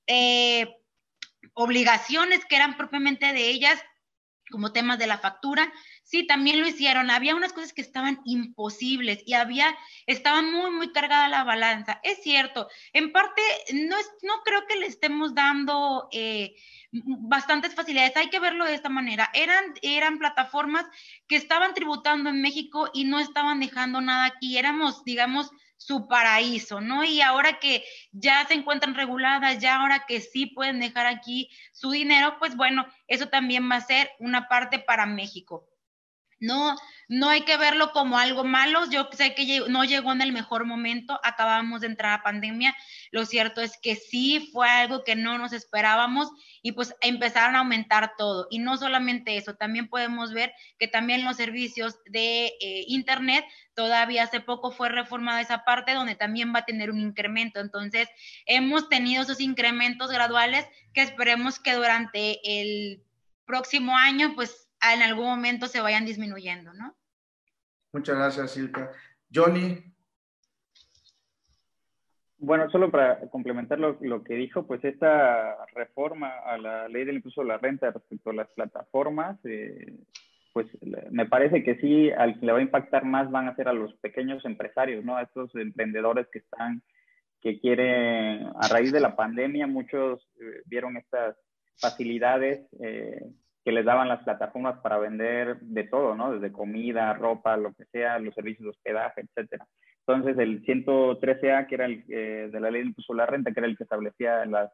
[0.07, 0.68] Eh,
[1.53, 3.79] obligaciones que eran propiamente de ellas,
[4.51, 5.71] como temas de la factura,
[6.03, 7.09] sí, también lo hicieron.
[7.09, 9.75] Había unas cosas que estaban imposibles y había,
[10.05, 11.99] estaba muy, muy cargada la balanza.
[12.03, 13.41] Es cierto, en parte
[13.73, 16.55] no, es, no creo que le estemos dando eh,
[16.91, 18.15] bastantes facilidades.
[18.17, 19.29] Hay que verlo de esta manera.
[19.33, 20.85] Eran, eran plataformas
[21.27, 24.57] que estaban tributando en México y no estaban dejando nada aquí.
[24.57, 25.51] Éramos, digamos,
[25.86, 27.03] su paraíso, ¿no?
[27.03, 31.91] Y ahora que ya se encuentran reguladas, ya ahora que sí pueden dejar aquí su
[31.91, 35.67] dinero, pues bueno, eso también va a ser una parte para México.
[36.39, 36.75] No,
[37.07, 38.89] no hay que verlo como algo malo.
[38.89, 41.19] Yo sé que no llegó en el mejor momento.
[41.23, 42.75] Acabamos de entrar a pandemia.
[43.11, 46.29] Lo cierto es que sí fue algo que no nos esperábamos
[46.61, 48.47] y pues empezaron a aumentar todo.
[48.49, 53.45] Y no solamente eso, también podemos ver que también los servicios de eh, Internet,
[53.75, 57.59] todavía hace poco fue reformada esa parte donde también va a tener un incremento.
[57.59, 58.07] Entonces,
[58.45, 63.03] hemos tenido esos incrementos graduales que esperemos que durante el
[63.45, 66.95] próximo año pues en algún momento se vayan disminuyendo, ¿no?
[67.93, 68.91] Muchas gracias, Silka.
[69.34, 69.77] Johnny.
[72.38, 77.41] Bueno, solo para complementar lo, que dijo, pues esta reforma a la ley del impuesto
[77.41, 79.95] a la renta respecto a las plataformas, eh,
[80.51, 80.67] pues
[81.09, 83.73] me parece que sí, al que le va a impactar más van a ser a
[83.73, 85.15] los pequeños empresarios, ¿no?
[85.15, 86.84] A estos emprendedores que están,
[87.41, 91.38] que quieren, a raíz de la pandemia, muchos eh, vieron estas
[91.79, 93.25] facilidades eh,
[93.64, 96.34] que les daban las plataformas para vender de todo, ¿no?
[96.34, 99.66] Desde comida, ropa, lo que sea, los servicios de hospedaje, etcétera.
[100.05, 103.51] Entonces, el 113A, que era el eh, de la ley de impuesto a la renta,
[103.51, 104.72] que era el que establecía las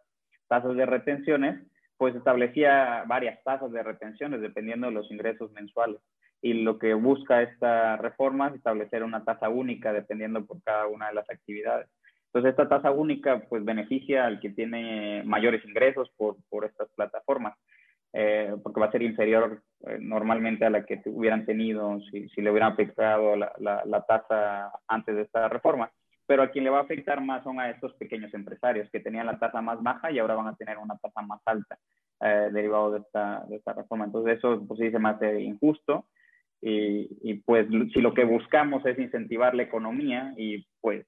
[0.48, 1.62] tasas de retenciones,
[1.98, 6.02] pues establecía varias tasas de retenciones dependiendo de los ingresos mensuales.
[6.42, 11.10] Y lo que busca esta reforma es establecer una tasa única dependiendo por cada una
[11.10, 11.88] de las actividades.
[12.28, 17.56] Entonces, esta tasa única pues beneficia al que tiene mayores ingresos por, por estas plataformas.
[18.12, 22.41] Eh, porque va a ser inferior eh, normalmente a la que hubieran tenido si, si
[22.41, 25.91] le hubieran aplicado la, la, tasa antes de esta reforma.
[26.26, 29.28] Pero a quien le va a afectar más son a estos pequeños empresarios que tenían
[29.28, 31.78] la tasa más baja y ahora van a tener una tasa más alta
[32.22, 34.05] eh, derivado de esta, de esta reforma.
[34.05, 36.05] Entonces eso pues, sí se me hace injusto.
[36.62, 41.05] Y, y, pues si lo que buscamos es incentivar la economía y pues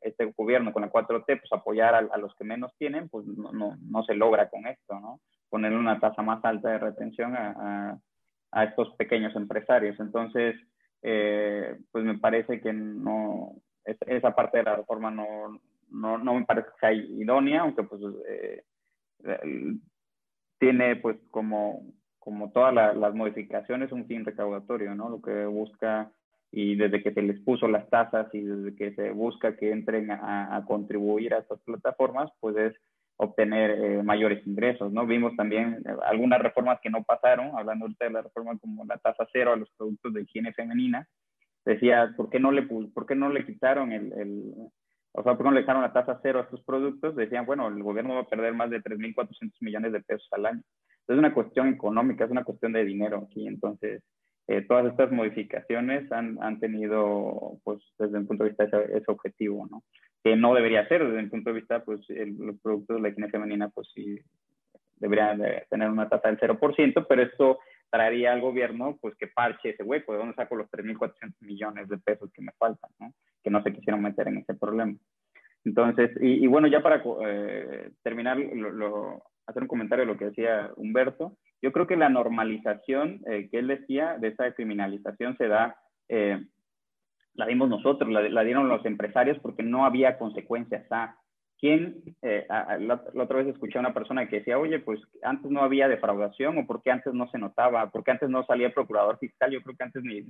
[0.00, 3.52] este gobierno con la 4T pues apoyar a, a, los que menos tienen, pues no,
[3.52, 5.20] no, no se logra con esto, ¿no?
[5.54, 7.96] Poner una tasa más alta de retención a,
[8.50, 9.94] a, estos pequeños empresarios.
[10.00, 10.56] Entonces,
[11.00, 13.52] eh, pues me parece que no,
[13.84, 18.02] esa parte de la reforma no, no, no me parece que sea idónea, aunque pues
[18.28, 18.64] eh,
[20.58, 21.86] tiene pues como,
[22.18, 25.08] como todas las modificaciones un fin recaudatorio, ¿no?
[25.08, 26.10] Lo que busca
[26.50, 30.10] y desde que se les puso las tasas y desde que se busca que entren
[30.10, 32.74] a, a contribuir a estas plataformas, pues es
[33.16, 35.06] obtener eh, mayores ingresos, ¿no?
[35.06, 38.98] Vimos también eh, algunas reformas que no pasaron, hablando ahorita de la reforma como la
[38.98, 41.06] tasa cero a los productos de higiene femenina,
[41.64, 44.52] decía, ¿por qué no le, por qué no le quitaron el, el,
[45.12, 47.14] o sea, por qué no le dejaron la tasa cero a estos productos?
[47.14, 50.62] Decían, bueno, el gobierno va a perder más de 3.400 millones de pesos al año.
[51.06, 54.02] Es una cuestión económica, es una cuestión de dinero aquí, entonces...
[54.46, 59.10] Eh, todas estas modificaciones han, han, tenido, pues, desde el punto de vista ese, ese
[59.10, 59.82] objetivo, ¿no?
[60.24, 63.28] que no debería ser desde el punto de vista, pues los productos de la higiene
[63.28, 64.18] femenina, pues sí
[64.96, 65.38] deberían
[65.68, 67.58] tener una tasa del 0%, pero esto
[67.90, 71.98] traería al gobierno, pues que parche ese hueco, ¿de dónde saco los 3.400 millones de
[71.98, 73.12] pesos que me faltan, ¿no?
[73.42, 74.94] que no se quisieron meter en ese problema?
[75.64, 80.70] Entonces, y, bueno, ya para eh, terminar, lo, hacer un comentario de lo que decía
[80.76, 85.78] Humberto, yo creo que la normalización eh, que él decía de esa criminalización se da
[86.10, 86.38] eh,
[87.32, 91.16] la dimos nosotros, la, dieron los empresarios porque no había consecuencias a
[91.58, 95.62] quién, eh, la, otra vez escuché a una persona que decía, oye, pues antes no
[95.62, 99.50] había defraudación o porque antes no se notaba, porque antes no salía el procurador fiscal,
[99.50, 100.20] yo creo que antes ni,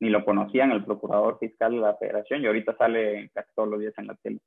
[0.00, 3.78] ni lo conocían el procurador fiscal de la federación y ahorita sale casi todos los
[3.78, 4.40] días en la tele.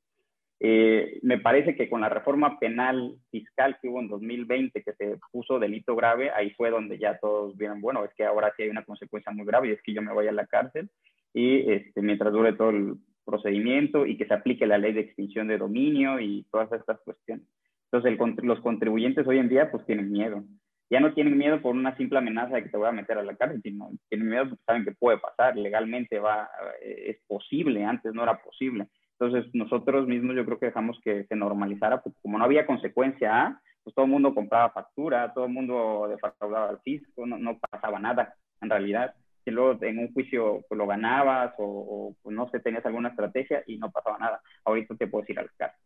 [0.59, 5.19] Eh, me parece que con la reforma penal fiscal que hubo en 2020, que se
[5.31, 8.69] puso delito grave, ahí fue donde ya todos vieron, bueno, es que ahora sí hay
[8.69, 10.89] una consecuencia muy grave y es que yo me voy a la cárcel
[11.33, 12.95] y este, mientras dure todo el
[13.25, 17.45] procedimiento y que se aplique la ley de extinción de dominio y todas estas cuestiones.
[17.91, 20.43] Entonces, los contribuyentes hoy en día pues tienen miedo.
[20.89, 23.23] Ya no tienen miedo por una simple amenaza de que te voy a meter a
[23.23, 26.47] la cárcel, sino tienen miedo porque saben que puede pasar, legalmente va,
[26.81, 28.87] eh, es posible, antes no era posible.
[29.19, 33.61] Entonces, nosotros mismos yo creo que dejamos que se normalizara, porque como no había consecuencia
[33.83, 37.99] pues todo el mundo compraba factura, todo el mundo defraudaba al fisco, no, no pasaba
[37.99, 39.13] nada en realidad
[39.45, 43.63] que luego en un juicio pues, lo ganabas o, pues, no sé, tenías alguna estrategia
[43.67, 44.41] y no pasaba nada.
[44.65, 45.77] Ahorita te puedes ir al caso.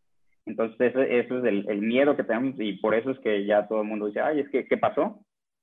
[0.46, 3.88] Entonces, eso, es el, miedo que tenemos y por eso es que ya todo el
[3.88, 5.20] mundo dice, ay, es que, ¿qué pasó?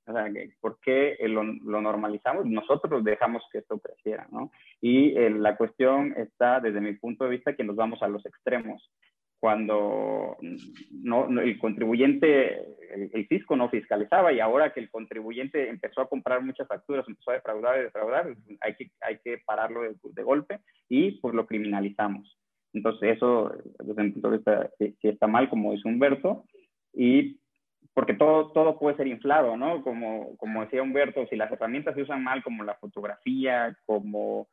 [0.06, 0.26] O sea,
[0.60, 2.46] ¿por qué lo, normalizamos?
[2.46, 4.52] Nosotros dejamos que esto creciera, ¿no?
[4.80, 8.24] Y eh, la cuestión está, desde mi punto de vista, que nos vamos a los
[8.24, 8.90] extremos
[9.38, 10.36] cuando
[10.90, 12.58] no, el contribuyente,
[13.12, 17.30] el, fisco no fiscalizaba y ahora que el contribuyente empezó a comprar muchas facturas, empezó
[17.30, 22.38] a defraudar y defraudar, hay que, hay que pararlo de, golpe y pues lo criminalizamos.
[22.72, 26.44] Entonces eso, desde mi punto de vista, sí, está mal, como dice Humberto,
[26.92, 27.38] y
[27.96, 29.82] porque todo, todo puede ser inflado, ¿no?
[29.82, 34.48] Como, como decía Humberto, si las herramientas se usan mal, como la fotografía, como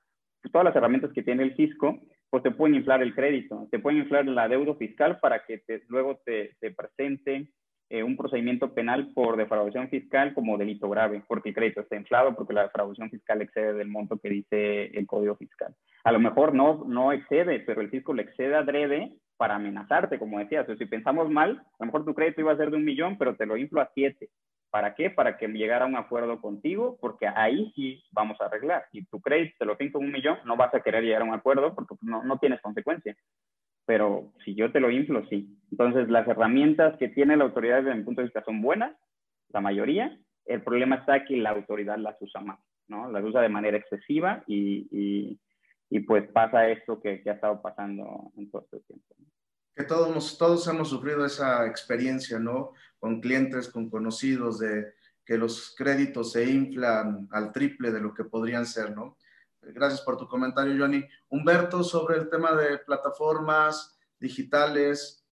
[0.50, 4.00] todas las herramientas que tiene el fisco, pues te pueden inflar el crédito, te pueden
[4.00, 7.50] inflar la deuda fiscal para que luego te, te presente
[7.90, 12.34] eh, un procedimiento penal por defraudación fiscal como delito grave, porque el crédito está inflado,
[12.36, 15.76] porque la defraudación fiscal excede del monto que dice el código fiscal.
[16.06, 20.40] A lo mejor no, no excede, pero el fisco le excede adrede para amenazarte, como
[20.40, 20.70] decías.
[20.70, 23.18] O si pensamos mal, a lo mejor tu crédito iba a ser de un millón,
[23.18, 24.30] pero te lo inflo a siete.
[24.70, 25.10] ¿Para qué?
[25.10, 28.86] Para que llegara a un acuerdo contigo, porque ahí sí vamos a arreglar.
[28.94, 31.34] Y tu crédito te lo pinto un millón, no vas a querer llegar a un
[31.34, 33.18] acuerdo porque no, no tienes consecuencias.
[33.86, 35.60] Pero si yo te lo inflo, sí.
[35.72, 38.96] Entonces, las herramientas que tiene la autoridad desde mi punto de vista son buenas,
[39.50, 40.18] la mayoría.
[40.46, 43.12] El problema está que la autoridad las usa más, ¿no?
[43.12, 45.38] Las usa de manera excesiva y, y,
[45.94, 49.14] y pues pasa esto que, que, ha estado pasando en todo este tiempo
[49.76, 52.74] que todos, todos hemos sufrido esa experiencia, ¿no?
[53.00, 54.94] Con clientes, con conocidos, de
[55.26, 59.18] que los créditos se inflan al triple de lo que podrían ser, ¿no?
[59.62, 61.06] Gracias por tu comentario, Johnny.
[61.30, 65.26] Humberto, sobre el tema de plataformas digitales.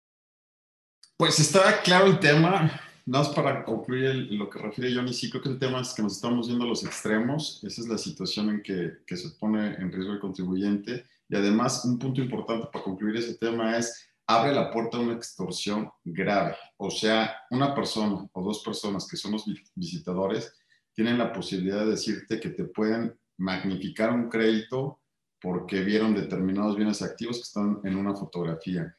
[1.18, 2.72] Pues está claro el tema.
[3.10, 6.04] Nada más para concluir lo que refiere Johnny, sí creo que el tema es que
[6.04, 7.60] nos estamos viendo los extremos.
[7.64, 11.06] Esa es la situación en que, que se pone en riesgo el contribuyente.
[11.28, 15.14] Y además, un punto importante para concluir ese tema es abre la puerta a una
[15.14, 16.56] extorsión grave.
[16.78, 20.54] O sea, una persona o dos personas que son los visitadores
[20.94, 25.00] tienen la posibilidad de decirte que te pueden magnificar un crédito
[25.42, 28.96] porque vieron determinados bienes activos que están en una fotografía.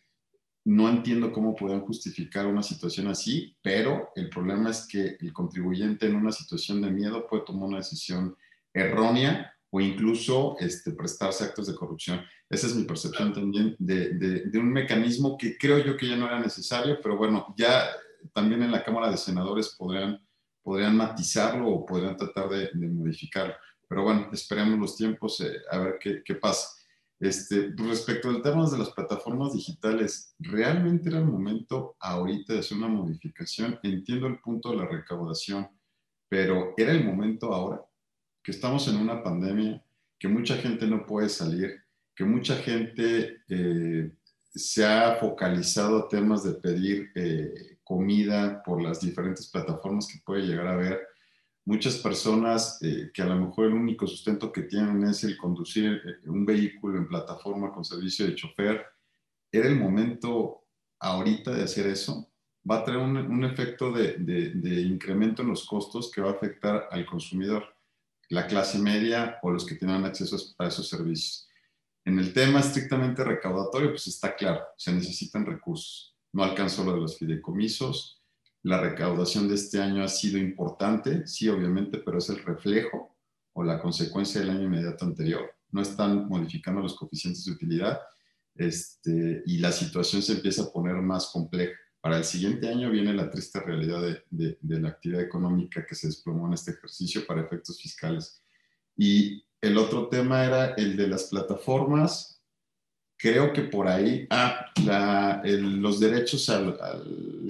[0.64, 6.06] No entiendo cómo pueden justificar una situación así, pero el problema es que el contribuyente
[6.06, 8.36] en una situación de miedo puede tomar una decisión
[8.74, 12.20] errónea o incluso este, prestarse actos de corrupción.
[12.48, 16.26] Esa es mi percepción también de, de, un mecanismo que creo yo que ya no
[16.26, 17.88] era necesario, pero bueno, ya
[18.34, 20.20] también en la Cámara de Senadores podrían,
[20.62, 23.54] podrían matizarlo o podrían tratar de, modificarlo.
[23.88, 26.79] Pero bueno, esperemos los tiempos eh, a ver qué, qué pasa.
[27.20, 32.78] Este, respecto al tema de las plataformas digitales, ¿realmente era el momento ahorita de hacer
[32.78, 33.78] una modificación?
[33.82, 35.68] Entiendo el punto de la recaudación,
[36.28, 37.84] pero ¿era el momento ahora?
[38.42, 39.82] que estamos en una pandemia,
[40.18, 41.82] que mucha gente no puede salir,
[42.14, 44.10] que mucha gente eh,
[44.50, 50.42] se ha focalizado a temas de pedir eh, comida por las diferentes plataformas que puede
[50.42, 51.00] llegar a ver.
[51.66, 56.00] Muchas personas eh, que a lo mejor el único sustento que tienen es el conducir
[56.26, 58.84] un vehículo en plataforma con servicio de chofer.
[59.52, 60.64] ¿Era el momento
[60.98, 62.32] ahorita de hacer eso?
[62.68, 66.88] Va a traer un, efecto de, de incremento en los costos que va a afectar
[66.90, 67.64] al consumidor
[68.30, 71.48] la clase media o los que tienen acceso a esos servicios.
[72.04, 76.16] En el tema estrictamente recaudatorio, pues está claro, se necesitan recursos.
[76.32, 78.19] No alcanzó lo de los fideicomisos.
[78.62, 83.16] La recaudación de este año ha sido importante, sí, obviamente, pero es el reflejo
[83.54, 85.50] o la consecuencia del año inmediato anterior.
[85.70, 88.00] No están modificando los coeficientes de utilidad
[88.54, 91.78] este, y la situación se empieza a poner más compleja.
[92.00, 96.46] Para el siguiente año viene la triste realidad de, la actividad económica que se desplomó
[96.46, 98.42] en este ejercicio para efectos fiscales.
[98.96, 102.42] Y el otro tema era el de las plataformas.
[103.16, 104.66] Creo que por ahí, ah,
[105.44, 106.78] los derechos al,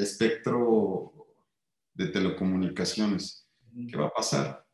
[0.02, 1.12] espectro
[1.94, 3.46] de telecomunicaciones.
[3.88, 4.66] ¿Qué va a pasar?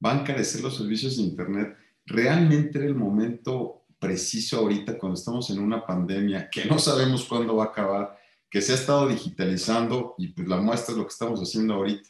[0.00, 1.76] ¿Van a encarecer los servicios de Internet?
[2.06, 7.56] ¿Realmente era el momento preciso ahorita cuando estamos en una pandemia que no sabemos cuándo
[7.56, 8.18] va a acabar?
[8.50, 12.08] que se ha estado digitalizando y pues la muestra es lo que estamos haciendo ahorita.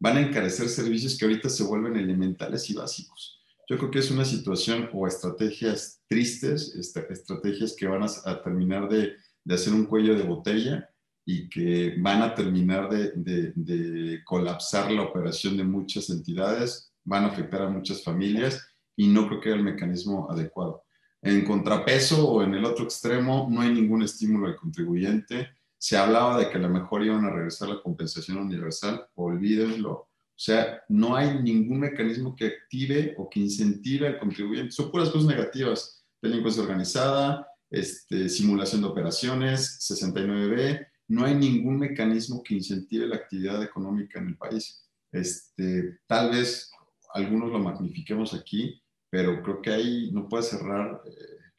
[0.00, 3.40] Van a encarecer servicios que ahorita se vuelven elementales y básicos.
[3.68, 9.16] Yo creo que es una situación o estrategias tristes, estrategias que van a, terminar de,
[9.44, 10.88] de, hacer un cuello de botella
[11.28, 17.24] y que van a terminar de, de, de colapsar la operación de muchas entidades, van
[17.24, 18.66] a afectar a muchas familias
[18.96, 20.84] y no creo que haya el mecanismo adecuado.
[21.20, 25.50] En contrapeso o en el otro extremo, no hay ningún estímulo al contribuyente.
[25.76, 30.08] Se hablaba de que a lo mejor iban a regresar la compensación universal, olvídenlo
[30.38, 34.70] o sea, no hay ningún mecanismo que active o que incentive al contribuyente.
[34.70, 36.06] Son puras cosas negativas.
[36.22, 40.86] Delincuencia organizada, este, simulación de operaciones, 69B.
[41.08, 44.86] No hay ningún mecanismo que incentive la actividad económica en el país.
[45.10, 46.70] Este, tal vez
[47.14, 48.80] algunos lo magnifiquemos aquí,
[49.10, 51.12] pero creo que ahí no puede cerrar eh,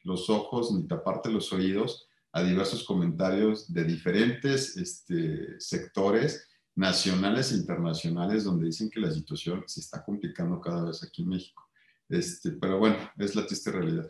[0.04, 7.56] los ojos ni taparte los oídos a diversos comentarios de diferentes este, sectores nacionales e
[7.56, 11.68] internacionales donde dicen que la situación se está complicando cada vez aquí en México.
[12.08, 14.08] Este, pero bueno, es la triste realidad.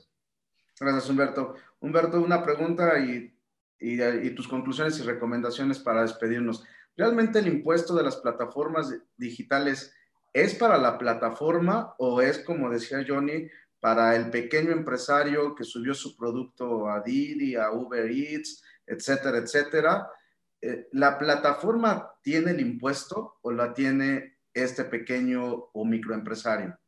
[0.78, 1.54] Gracias, Humberto.
[1.80, 3.34] Humberto, una pregunta y,
[3.80, 6.64] y, y, tus conclusiones y recomendaciones para despedirnos.
[6.96, 9.94] ¿Realmente el impuesto de las plataformas digitales
[10.32, 13.48] es para la plataforma o es, como decía Johnny,
[13.80, 20.08] para el pequeño empresario que subió su producto a Didi, a Uber Eats, etcétera, etcétera?
[20.60, 26.78] Eh, ¿la plataforma tiene el impuesto o la tiene este pequeño o microempresario?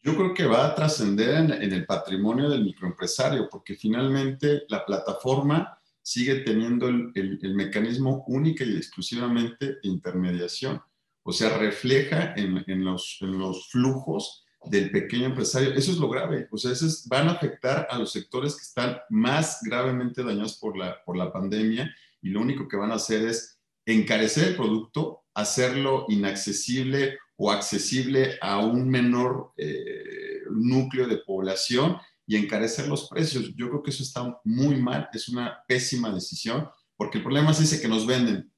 [0.00, 5.77] Yo creo que va a trascender en, el patrimonio del microempresario, porque finalmente la plataforma
[6.08, 10.80] sigue teniendo el, mecanismo única y exclusivamente de intermediación.
[11.22, 15.74] O sea, refleja en, los, los, flujos del pequeño empresario.
[15.74, 16.48] Eso es lo grave.
[16.50, 20.78] O sea, esos van a afectar a los sectores que están más gravemente dañados por
[20.78, 25.24] la, por la pandemia y lo único que van a hacer es encarecer el producto,
[25.34, 31.98] hacerlo inaccesible o accesible a un menor eh, núcleo de población
[32.28, 33.54] y encarecer los precios.
[33.56, 37.60] Yo creo que eso está muy mal, es una pésima decisión, porque el problema es
[37.60, 38.52] ese que nos venden.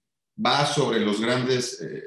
[0.45, 2.03] Va sobre los grandes, eh,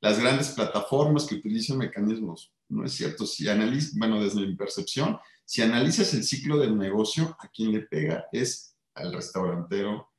[0.00, 2.50] las grandes plataformas que utilizan mecanismos.
[2.70, 3.26] No es cierto.
[3.26, 7.80] Si analizas, bueno, desde mi percepción, si analizas el ciclo del negocio, a quien le
[7.80, 10.10] pega es al restaurantero,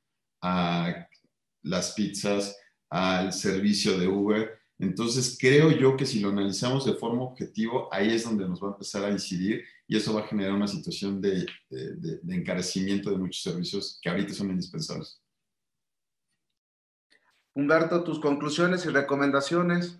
[0.44, 1.08] a
[1.64, 2.56] las pizzas,
[2.92, 4.52] al servicio de Uber.
[4.78, 8.68] Entonces, creo yo que si lo analizamos de forma objetiva, ahí es donde nos va
[8.68, 11.46] a empezar a incidir y eso va a generar una situación de,
[12.28, 15.22] encarecimiento de muchos servicios que ahorita son indispensables.
[17.54, 19.98] Humberto, tus conclusiones y recomendaciones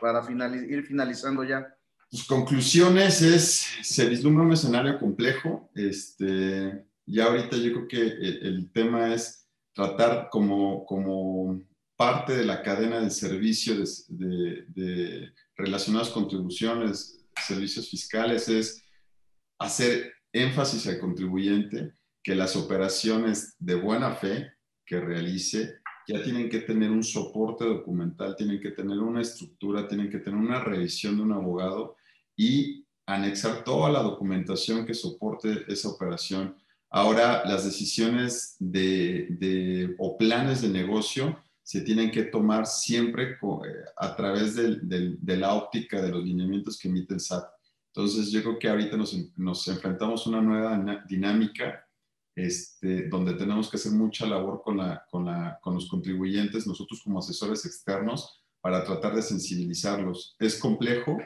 [0.00, 1.76] para ir finalizando ya.
[2.08, 5.68] Tus conclusiones es, se vislumbra un escenario complejo.
[5.74, 11.60] Este, ya ahorita yo creo que el tema es tratar como, como
[12.00, 18.82] parte de la cadena de servicios de, de, relacionadas contribuciones, servicios fiscales, es
[19.58, 21.92] hacer énfasis al contribuyente
[22.22, 24.50] que las operaciones de buena fe
[24.86, 25.74] que realice
[26.08, 30.40] ya tienen que tener un soporte documental, tienen que tener una estructura, tienen que tener
[30.40, 31.96] una revisión de un abogado
[32.34, 36.56] y anexar toda la documentación que soporte esa operación.
[36.88, 41.38] Ahora las decisiones de, o planes de negocio
[41.70, 43.36] se tienen que tomar siempre eh,
[43.96, 47.44] a través de la óptica de los lineamientos que emite el SAT.
[47.94, 51.86] Entonces yo creo que ahorita nos, enfrentamos a una nueva dinámica
[52.34, 54.80] este, donde tenemos que hacer mucha labor con,
[55.12, 60.34] con los contribuyentes, nosotros como asesores externos, para tratar de sensibilizarlos.
[60.40, 61.18] Es complejo,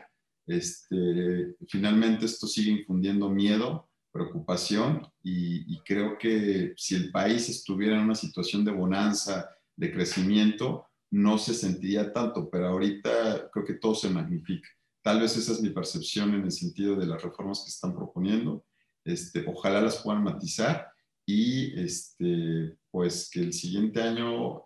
[0.47, 8.03] este, finalmente esto sigue infundiendo miedo, preocupación y, creo que si el país estuviera en
[8.03, 13.95] una situación de bonanza, de crecimiento, no se sentiría tanto, pero ahorita creo que todo
[13.95, 14.69] se magnifica.
[15.03, 18.65] Tal vez esa es mi percepción en el sentido de las reformas que están proponiendo.
[19.05, 20.89] Este, ojalá las puedan matizar
[21.27, 24.63] y este, pues que el siguiente año eh,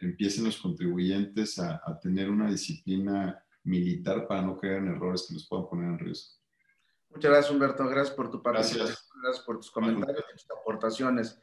[0.00, 5.34] empiecen los contribuyentes a, a tener una disciplina militar para no caer en errores que
[5.34, 6.36] los puedan poner en riesgo.
[7.10, 7.88] Muchas gracias, Humberto.
[7.88, 8.96] Gracias por tu participación.
[9.22, 11.40] Gracias, por tus comentarios y tus aportaciones.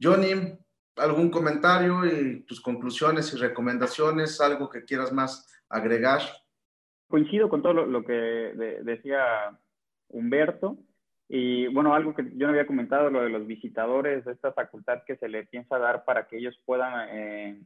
[0.00, 0.58] Johnny,
[0.96, 4.40] ¿algún comentario y tus conclusiones y recomendaciones?
[4.40, 6.20] ¿Algo que quieras más agregar?
[7.08, 8.14] Coincido con todo lo, que
[8.82, 9.58] decía
[10.08, 10.78] Humberto.
[11.28, 15.16] Y bueno, algo que yo no había comentado, lo de los visitadores, esta facultad que
[15.16, 17.62] se le piensa dar para que ellos puedan, eh,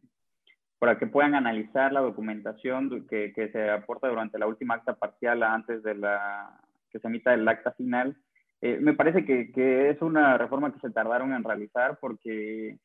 [0.79, 5.43] para que puedan analizar la documentación que, que, se aporta durante la última acta parcial
[5.43, 6.61] antes de la
[6.91, 8.17] que se emita el acta final.
[8.61, 12.79] Eh, me parece que, que, es una reforma que se tardaron en realizar porque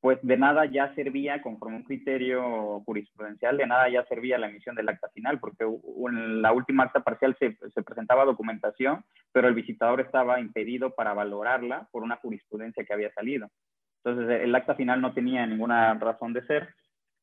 [0.00, 4.76] pues de nada ya servía, conforme un criterio jurisprudencial, de nada ya servía la emisión
[4.76, 9.54] del acta final, porque en la última acta parcial se, se, presentaba documentación, pero el
[9.54, 13.48] visitador estaba impedido para valorarla por una jurisprudencia que había salido.
[14.04, 16.68] Entonces, el acta final no tenía ninguna razón de ser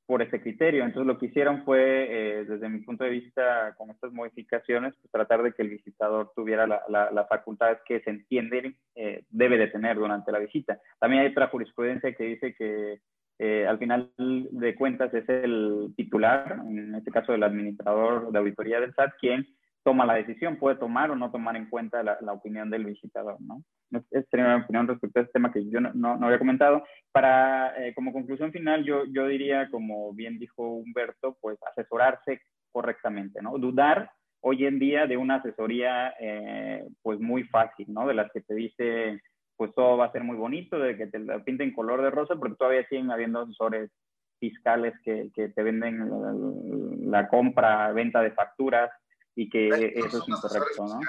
[0.06, 0.84] por ese criterio.
[0.84, 1.80] Entonces, lo que hicieron fue,
[2.10, 6.32] eh, desde mi punto de vista, con estas modificaciones, pues, tratar de que el visitador
[6.36, 10.80] tuviera las la, la facultades que se entiende eh, debe de tener durante la visita.
[10.99, 12.99] También hay otra jurisprudencia que dice que
[13.38, 18.80] eh, al final de cuentas es el titular, en este caso el administrador de auditoría
[18.80, 19.45] del SAT, quien
[19.86, 23.40] toma la decisión, puede tomar o no tomar en cuenta la, la opinión del visitador,
[23.40, 23.62] ¿no?
[24.10, 26.84] Esa sería mi opinión respecto a este tema que yo no, no, había comentado.
[27.12, 33.44] Para, eh, como conclusión final, yo, yo diría, como bien dijo Humberto, pues asesorarse correctamente,
[33.44, 33.60] ¿no?
[33.60, 34.10] Dudar
[34.42, 38.08] hoy en día de una asesoría eh, pues muy fácil, ¿no?
[38.08, 39.22] De las que te dice,
[39.56, 42.36] pues todo va a ser muy bonito, de que te la pinten color de rosa,
[42.36, 43.92] porque todavía siguen habiendo asesores
[44.40, 48.90] fiscales que, que te venden la, la compra, venta de facturas,
[49.36, 51.00] y que eso es incorrecto, ¿no?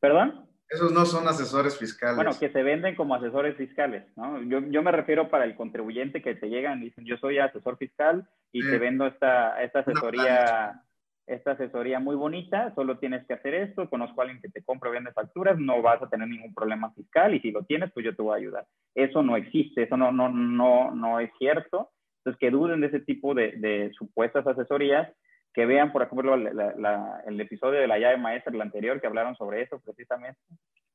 [0.00, 0.46] ¿Perdón?
[0.68, 2.16] Esos no son asesores fiscales.
[2.16, 4.40] Bueno, que se venden como asesores fiscales, ¿no?
[4.42, 7.76] Yo, yo me refiero para el contribuyente que te llegan y dicen, yo soy asesor
[7.76, 10.84] fiscal y te vendo esta, esta asesoría
[11.30, 14.90] esta asesoría muy bonita, solo tienes que hacer esto, conozco a alguien que te compra
[14.90, 18.04] o vende facturas, no vas a tener ningún problema fiscal y si lo tienes, pues
[18.04, 18.66] yo te voy a ayudar.
[18.94, 21.90] Eso no existe, eso no, no, no, no es cierto.
[22.18, 25.08] Entonces, que duden de ese tipo de, de supuestas asesorías
[25.52, 29.62] que vean, por ejemplo, el episodio de la llave maestra, el anterior, que hablaron sobre
[29.62, 30.38] eso precisamente.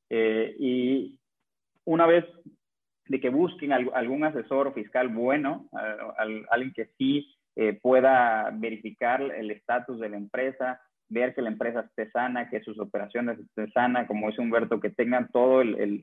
[0.08, 1.18] Eh, y
[1.84, 2.24] una vez
[3.06, 5.68] de que busquen algún asesor fiscal bueno,
[6.50, 11.80] alguien que sí eh, pueda verificar el estatus de la empresa, ver que la empresa
[11.80, 16.02] esté sana, que sus operaciones estén sanas, como dice Humberto, que tengan todo el,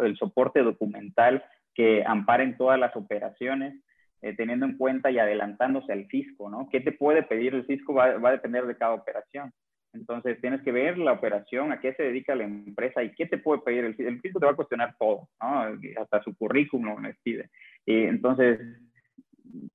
[0.00, 3.74] el soporte documental que amparen todas las operaciones
[4.22, 6.68] eh, teniendo en cuenta y adelantándose al fisco, ¿no?
[6.70, 7.92] ¿Qué te puede pedir el fisco?
[7.94, 9.52] Va, va, a depender de cada operación.
[9.92, 13.36] Entonces, tienes que ver la operación, a qué se dedica la empresa y qué te
[13.36, 14.10] puede pedir el fisco.
[14.10, 15.78] El fisco te va a cuestionar todo, ¿no?
[16.00, 17.50] Hasta su currículum les pide.
[17.84, 18.58] Y entonces,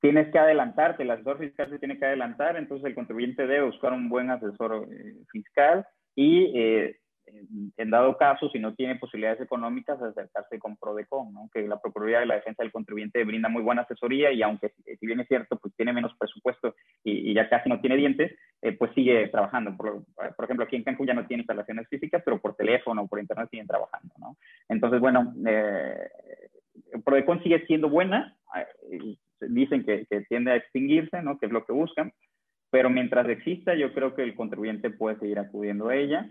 [0.02, 3.94] tienes que adelantarte, el asesor fiscal se tiene que adelantar, entonces el contribuyente debe buscar
[3.94, 5.86] un buen asesor eh, fiscal
[6.16, 7.00] y eh,
[7.78, 11.50] en dado caso, si no tiene posibilidades económicas, acercarse con PRODECON, ¿no?
[11.54, 15.06] que la Procuraduría de la Defensa del Contribuyente brinda muy buena asesoría y aunque, si
[15.06, 18.92] bien es cierto, pues tiene menos presupuesto y, ya casi no tiene dientes, eh, pues
[18.94, 19.76] sigue trabajando.
[19.76, 20.04] Por,
[20.36, 23.20] por, ejemplo, aquí en Cancún ya no tiene instalaciones físicas, pero por teléfono o por
[23.20, 24.14] internet siguen trabajando.
[24.20, 24.38] ¿no?
[24.70, 26.10] Entonces, bueno, eh,
[27.04, 28.36] PRODECON sigue siendo buena,
[28.92, 31.38] eh, dicen que, que tiende a extinguirse, ¿no?
[31.38, 32.14] que es lo que buscan,
[32.70, 36.30] pero mientras exista, yo creo que el contribuyente puede seguir acudiendo a ella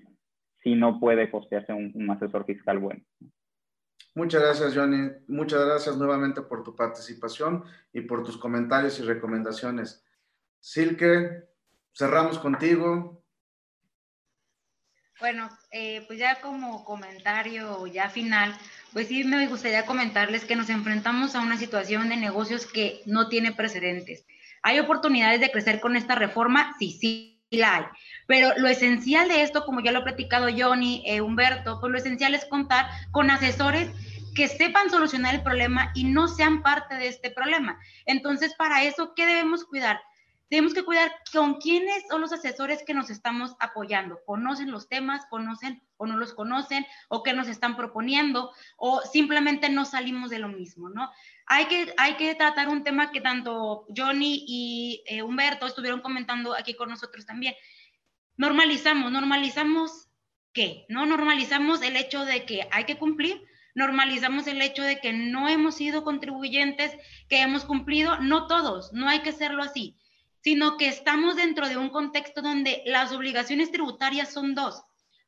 [0.63, 3.03] si no puede costearse un, asesor fiscal bueno.
[4.15, 5.11] Muchas gracias, Johnny.
[5.29, 10.05] Muchas gracias nuevamente por tu participación y por tus comentarios y recomendaciones.
[10.59, 11.49] Silke,
[11.95, 13.23] cerramos contigo.
[15.21, 18.55] Bueno, eh, pues ya como comentario ya final,
[18.93, 23.29] pues sí me gustaría comentarles que nos enfrentamos a una situación de negocios que no
[23.29, 24.27] tiene precedentes.
[24.63, 26.75] ¿Hay oportunidades de crecer con esta reforma?
[26.79, 27.85] Sí, sí, la hay.
[28.27, 31.99] Pero lo esencial de esto, como ya lo ha platicado Johnny, eh, Humberto, pues lo
[31.99, 33.91] esencial es contar con asesores
[34.35, 37.79] que sepan solucionar el problema y no sean parte de este problema.
[38.05, 40.01] Entonces, para eso, ¿qué debemos cuidar?
[40.49, 44.21] Tenemos que cuidar con quiénes son los asesores que nos estamos apoyando.
[44.25, 45.27] ¿Conocen los temas?
[45.27, 46.87] ¿Conocen o no los conocen?
[47.09, 48.53] ¿O qué nos están proponiendo?
[48.77, 50.89] ¿O simplemente no salimos de lo mismo?
[50.89, 51.11] ¿no?
[51.47, 56.55] Hay que, hay que tratar un tema que tanto Johnny y eh, Humberto estuvieron comentando
[56.55, 57.55] aquí con nosotros también
[58.37, 60.09] normalizamos, normalizamos
[60.53, 61.07] qué, ¿no?
[61.07, 63.43] Normalizamos el hecho de que hay que cumplir,
[63.75, 66.93] normalizamos el hecho de que no hemos sido contribuyentes,
[67.29, 69.97] que hemos cumplido, no todos, no hay que hacerlo así,
[70.47, 74.81] sino que estamos dentro de un contexto donde las obligaciones tributarias son dos.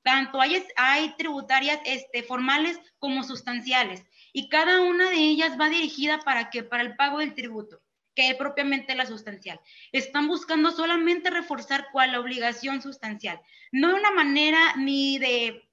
[0.04, 6.50] Tanto hay, tributarias este, formales como sustanciales, y cada una de ellas va dirigida para
[6.50, 7.80] que para el pago del tributo
[8.14, 9.60] que propiamente la sustancial.
[9.90, 13.40] Están buscando solamente reforzar cuál la obligación sustancial,
[13.72, 15.68] no de una manera ni de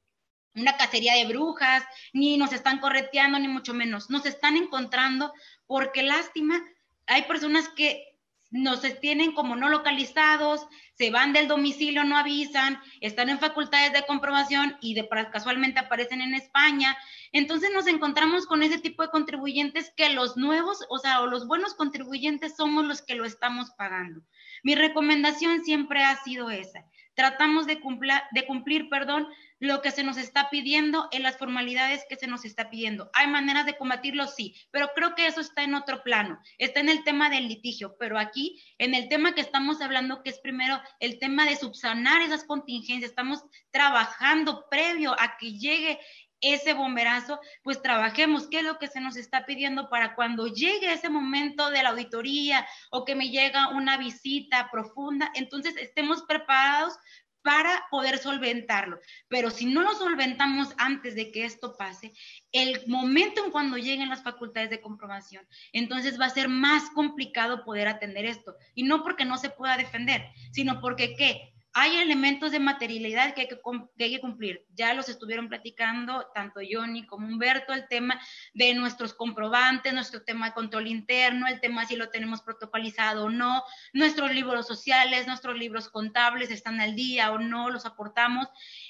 [0.56, 1.84] una cacería de brujas,
[2.14, 4.10] ni nos están correteando, ni mucho menos.
[4.10, 5.34] Nos están encontrando
[5.68, 6.66] porque lástima,
[7.06, 8.15] hay personas que
[8.56, 14.06] nos tienen como no localizados, se van del domicilio, no avisan, están en facultades de
[14.06, 16.98] comprobación y de, casualmente aparecen en España.
[17.34, 21.48] Entonces nos encontramos con ese tipo de contribuyentes que los nuevos, o sea, o los
[21.48, 24.22] buenos contribuyentes somos los que lo estamos pagando.
[24.64, 26.86] Mi recomendación siempre ha sido esa.
[27.14, 29.28] Tratamos de, cumplir, de cumplir, perdón,
[29.60, 33.10] lo que se nos está pidiendo, en las formalidades que se nos está pidiendo.
[33.14, 34.28] ¿Hay maneras de combatirlo?
[34.28, 37.96] Sí, pero creo que eso está en otro plano, está en el tema del litigio,
[38.00, 42.22] pero aquí, en el tema que estamos hablando, que es primero el tema de subsanar
[42.22, 46.00] esas contingencias, estamos trabajando previo a que llegue
[46.42, 50.92] ese bomberazo, pues trabajemos qué es lo que se nos está pidiendo para cuando llegue
[50.92, 56.94] ese momento de la auditoría o que me llega una visita profunda, entonces estemos preparados
[57.46, 59.00] para poder solventarlo.
[59.28, 62.12] Pero si no lo solventamos antes de que esto pase,
[62.52, 67.64] el momento en cuando lleguen las facultades de comprobación, entonces va a ser más complicado
[67.64, 68.56] poder atender esto.
[68.74, 71.55] Y no porque no se pueda defender, sino porque ¿qué?
[71.78, 74.66] Hay elementos de materialidad que hay que, cumplir.
[74.76, 78.18] Ya los estuvieron platicando tanto Johnny como Humberto, el tema
[78.54, 83.30] de nuestros comprobantes, nuestro tema de control interno, el tema si lo tenemos protocolizado o
[83.30, 83.62] no,
[83.92, 88.48] nuestros libros sociales, nuestros libros contables están al día o no, los aportamos.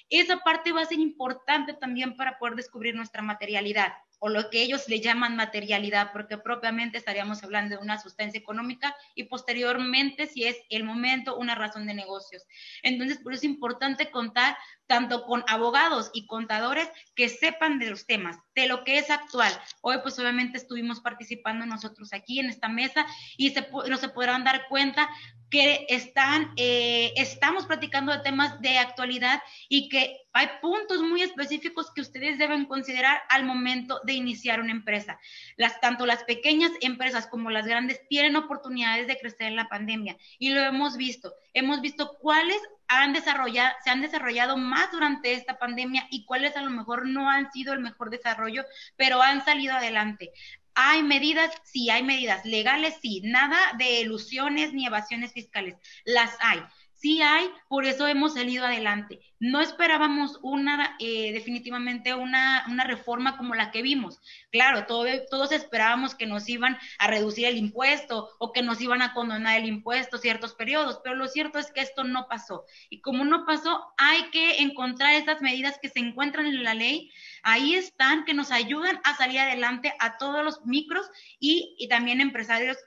[0.10, 4.62] Esa parte va a ser importante también para poder descubrir nuestra materialidad o lo que
[4.62, 10.46] ellos le llaman materialidad, porque propiamente estaríamos hablando de una sustancia económica y posteriormente, si
[10.46, 12.44] es el momento, una razón de negocios.
[12.84, 14.58] Entonces, por eso es importante contar
[14.88, 19.52] tanto con abogados y contadores que sepan de los temas, de lo que es actual.
[19.82, 23.06] Hoy, pues obviamente estuvimos participando nosotros aquí en esta mesa
[23.38, 25.10] y se, no se podrán dar cuenta
[25.50, 31.92] que están, eh, estamos platicando de temas de actualidad y que hay puntos muy específicos
[31.94, 35.20] que ustedes deben considerar al momento de iniciar una empresa.
[35.56, 40.18] Las, tanto las pequeñas empresas como las grandes tienen oportunidades de crecer en la pandemia
[40.40, 41.34] y lo hemos visto.
[41.54, 46.62] Hemos visto cuáles han desarrollado, se han desarrollado más durante esta pandemia y cuáles a
[46.62, 48.64] lo mejor no han sido el mejor desarrollo,
[48.96, 50.32] pero han salido adelante.
[50.76, 51.52] ¿Hay medidas?
[51.64, 53.22] Sí, hay medidas legales, sí.
[53.24, 55.76] Nada de ilusiones ni evasiones fiscales.
[56.04, 56.62] Las hay.
[57.06, 59.20] Sí hay, por eso hemos salido adelante.
[59.40, 64.20] No esperábamos una, eh, definitivamente una, una, reforma como la que vimos.
[64.52, 69.14] Claro, todos esperábamos que nos iban a reducir el impuesto o que nos iban a
[69.14, 72.66] condonar el impuesto ciertos periodos, pero lo cierto es que esto no pasó.
[72.90, 77.12] Y como no pasó, hay que encontrar esas medidas que se encuentran en la ley
[77.44, 81.08] ahí están, que nos ayudan a salir adelante a todos los micros
[81.40, 82.78] y, y también empresarios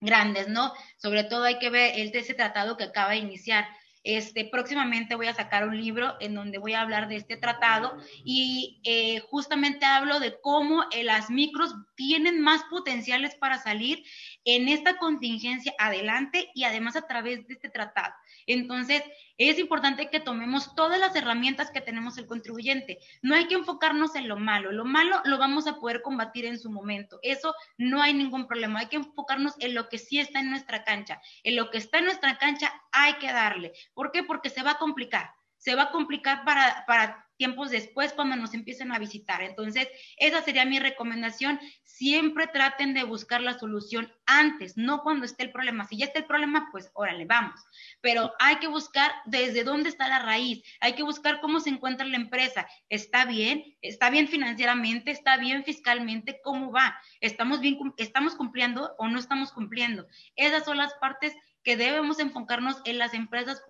[0.00, 0.72] grandes, ¿no?
[0.96, 3.66] Sobre todo hay que ver el de ese tratado que acaba de iniciar.
[4.04, 7.98] Este, próximamente voy a sacar un libro en donde voy a hablar de este tratado
[8.24, 14.02] y eh, justamente hablo de cómo eh, las micros tienen más potenciales para salir
[14.44, 18.14] en esta contingencia adelante y además a través de este tratado.
[18.48, 19.02] Entonces,
[19.36, 22.98] es importante que tomemos todas las herramientas que tenemos el contribuyente.
[23.22, 24.72] No hay que enfocarnos en lo malo.
[24.72, 27.20] Lo malo lo vamos a poder combatir en su momento.
[27.22, 28.80] Eso no hay ningún problema.
[28.80, 31.20] Hay que enfocarnos en lo que sí está en nuestra cancha.
[31.44, 33.72] En lo que está en nuestra cancha hay que darle.
[33.94, 34.24] ¿Por qué?
[34.24, 38.52] Porque se va a complicar se va a complicar para, para tiempos después cuando nos
[38.52, 39.40] empiecen a visitar.
[39.42, 41.58] Entonces, esa sería mi recomendación.
[41.84, 45.86] Siempre traten de buscar la solución antes, no cuando esté el problema.
[45.86, 47.60] Si ya está el problema, pues órale, vamos.
[48.00, 52.06] Pero hay que buscar desde dónde está la raíz, hay que buscar cómo se encuentra
[52.06, 52.68] la empresa.
[52.88, 53.76] ¿Está bien?
[53.80, 55.10] ¿Está bien financieramente?
[55.10, 56.40] ¿Está bien fiscalmente?
[56.42, 57.00] ¿Cómo va?
[57.20, 57.78] ¿Estamos bien?
[57.96, 60.06] ¿Estamos cumpliendo o no estamos cumpliendo?
[60.36, 63.62] Esas son las partes que debemos enfocarnos en las empresas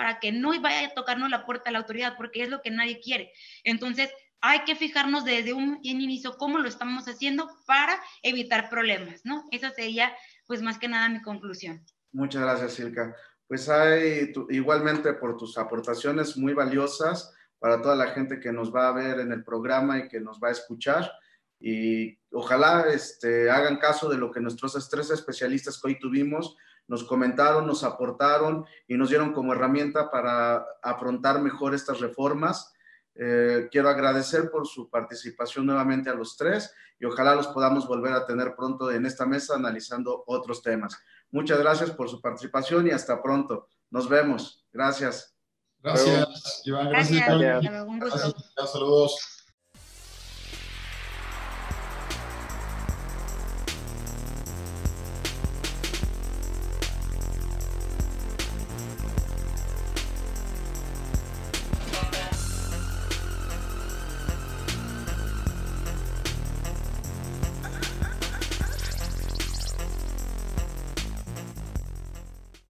[0.00, 2.70] para que no vaya a tocarnos la puerta a la autoridad, porque es lo que
[2.70, 3.34] nadie quiere.
[3.64, 4.08] Entonces,
[4.40, 9.44] hay que fijarnos desde un inicio cómo lo estamos haciendo para evitar problemas, ¿no?
[9.50, 10.10] Esa sería,
[10.46, 11.84] pues, más que nada mi conclusión.
[12.12, 13.14] Muchas gracias, Silka.
[13.46, 18.88] Pues hay igualmente por tus aportaciones muy valiosas para toda la gente que nos va
[18.88, 21.12] a ver en el programa y que nos va a escuchar.
[21.60, 26.56] Y ojalá este, hagan caso de lo que nuestros tres especialistas que hoy tuvimos
[26.90, 32.74] nos comentaron, nos aportaron y nos dieron como herramienta para afrontar mejor estas reformas.
[33.14, 38.12] Eh, quiero agradecer por su participación nuevamente a los tres y ojalá los podamos volver
[38.12, 40.98] a tener pronto en esta mesa analizando otros temas.
[41.30, 43.68] Muchas gracias por su participación y hasta pronto.
[43.90, 44.66] Nos vemos.
[44.72, 45.36] Gracias.
[45.78, 46.88] Gracias, Iván.
[46.88, 47.38] Gracias.
[47.38, 47.86] gracias.
[47.86, 48.34] Un gusto.
[48.66, 49.39] Saludos.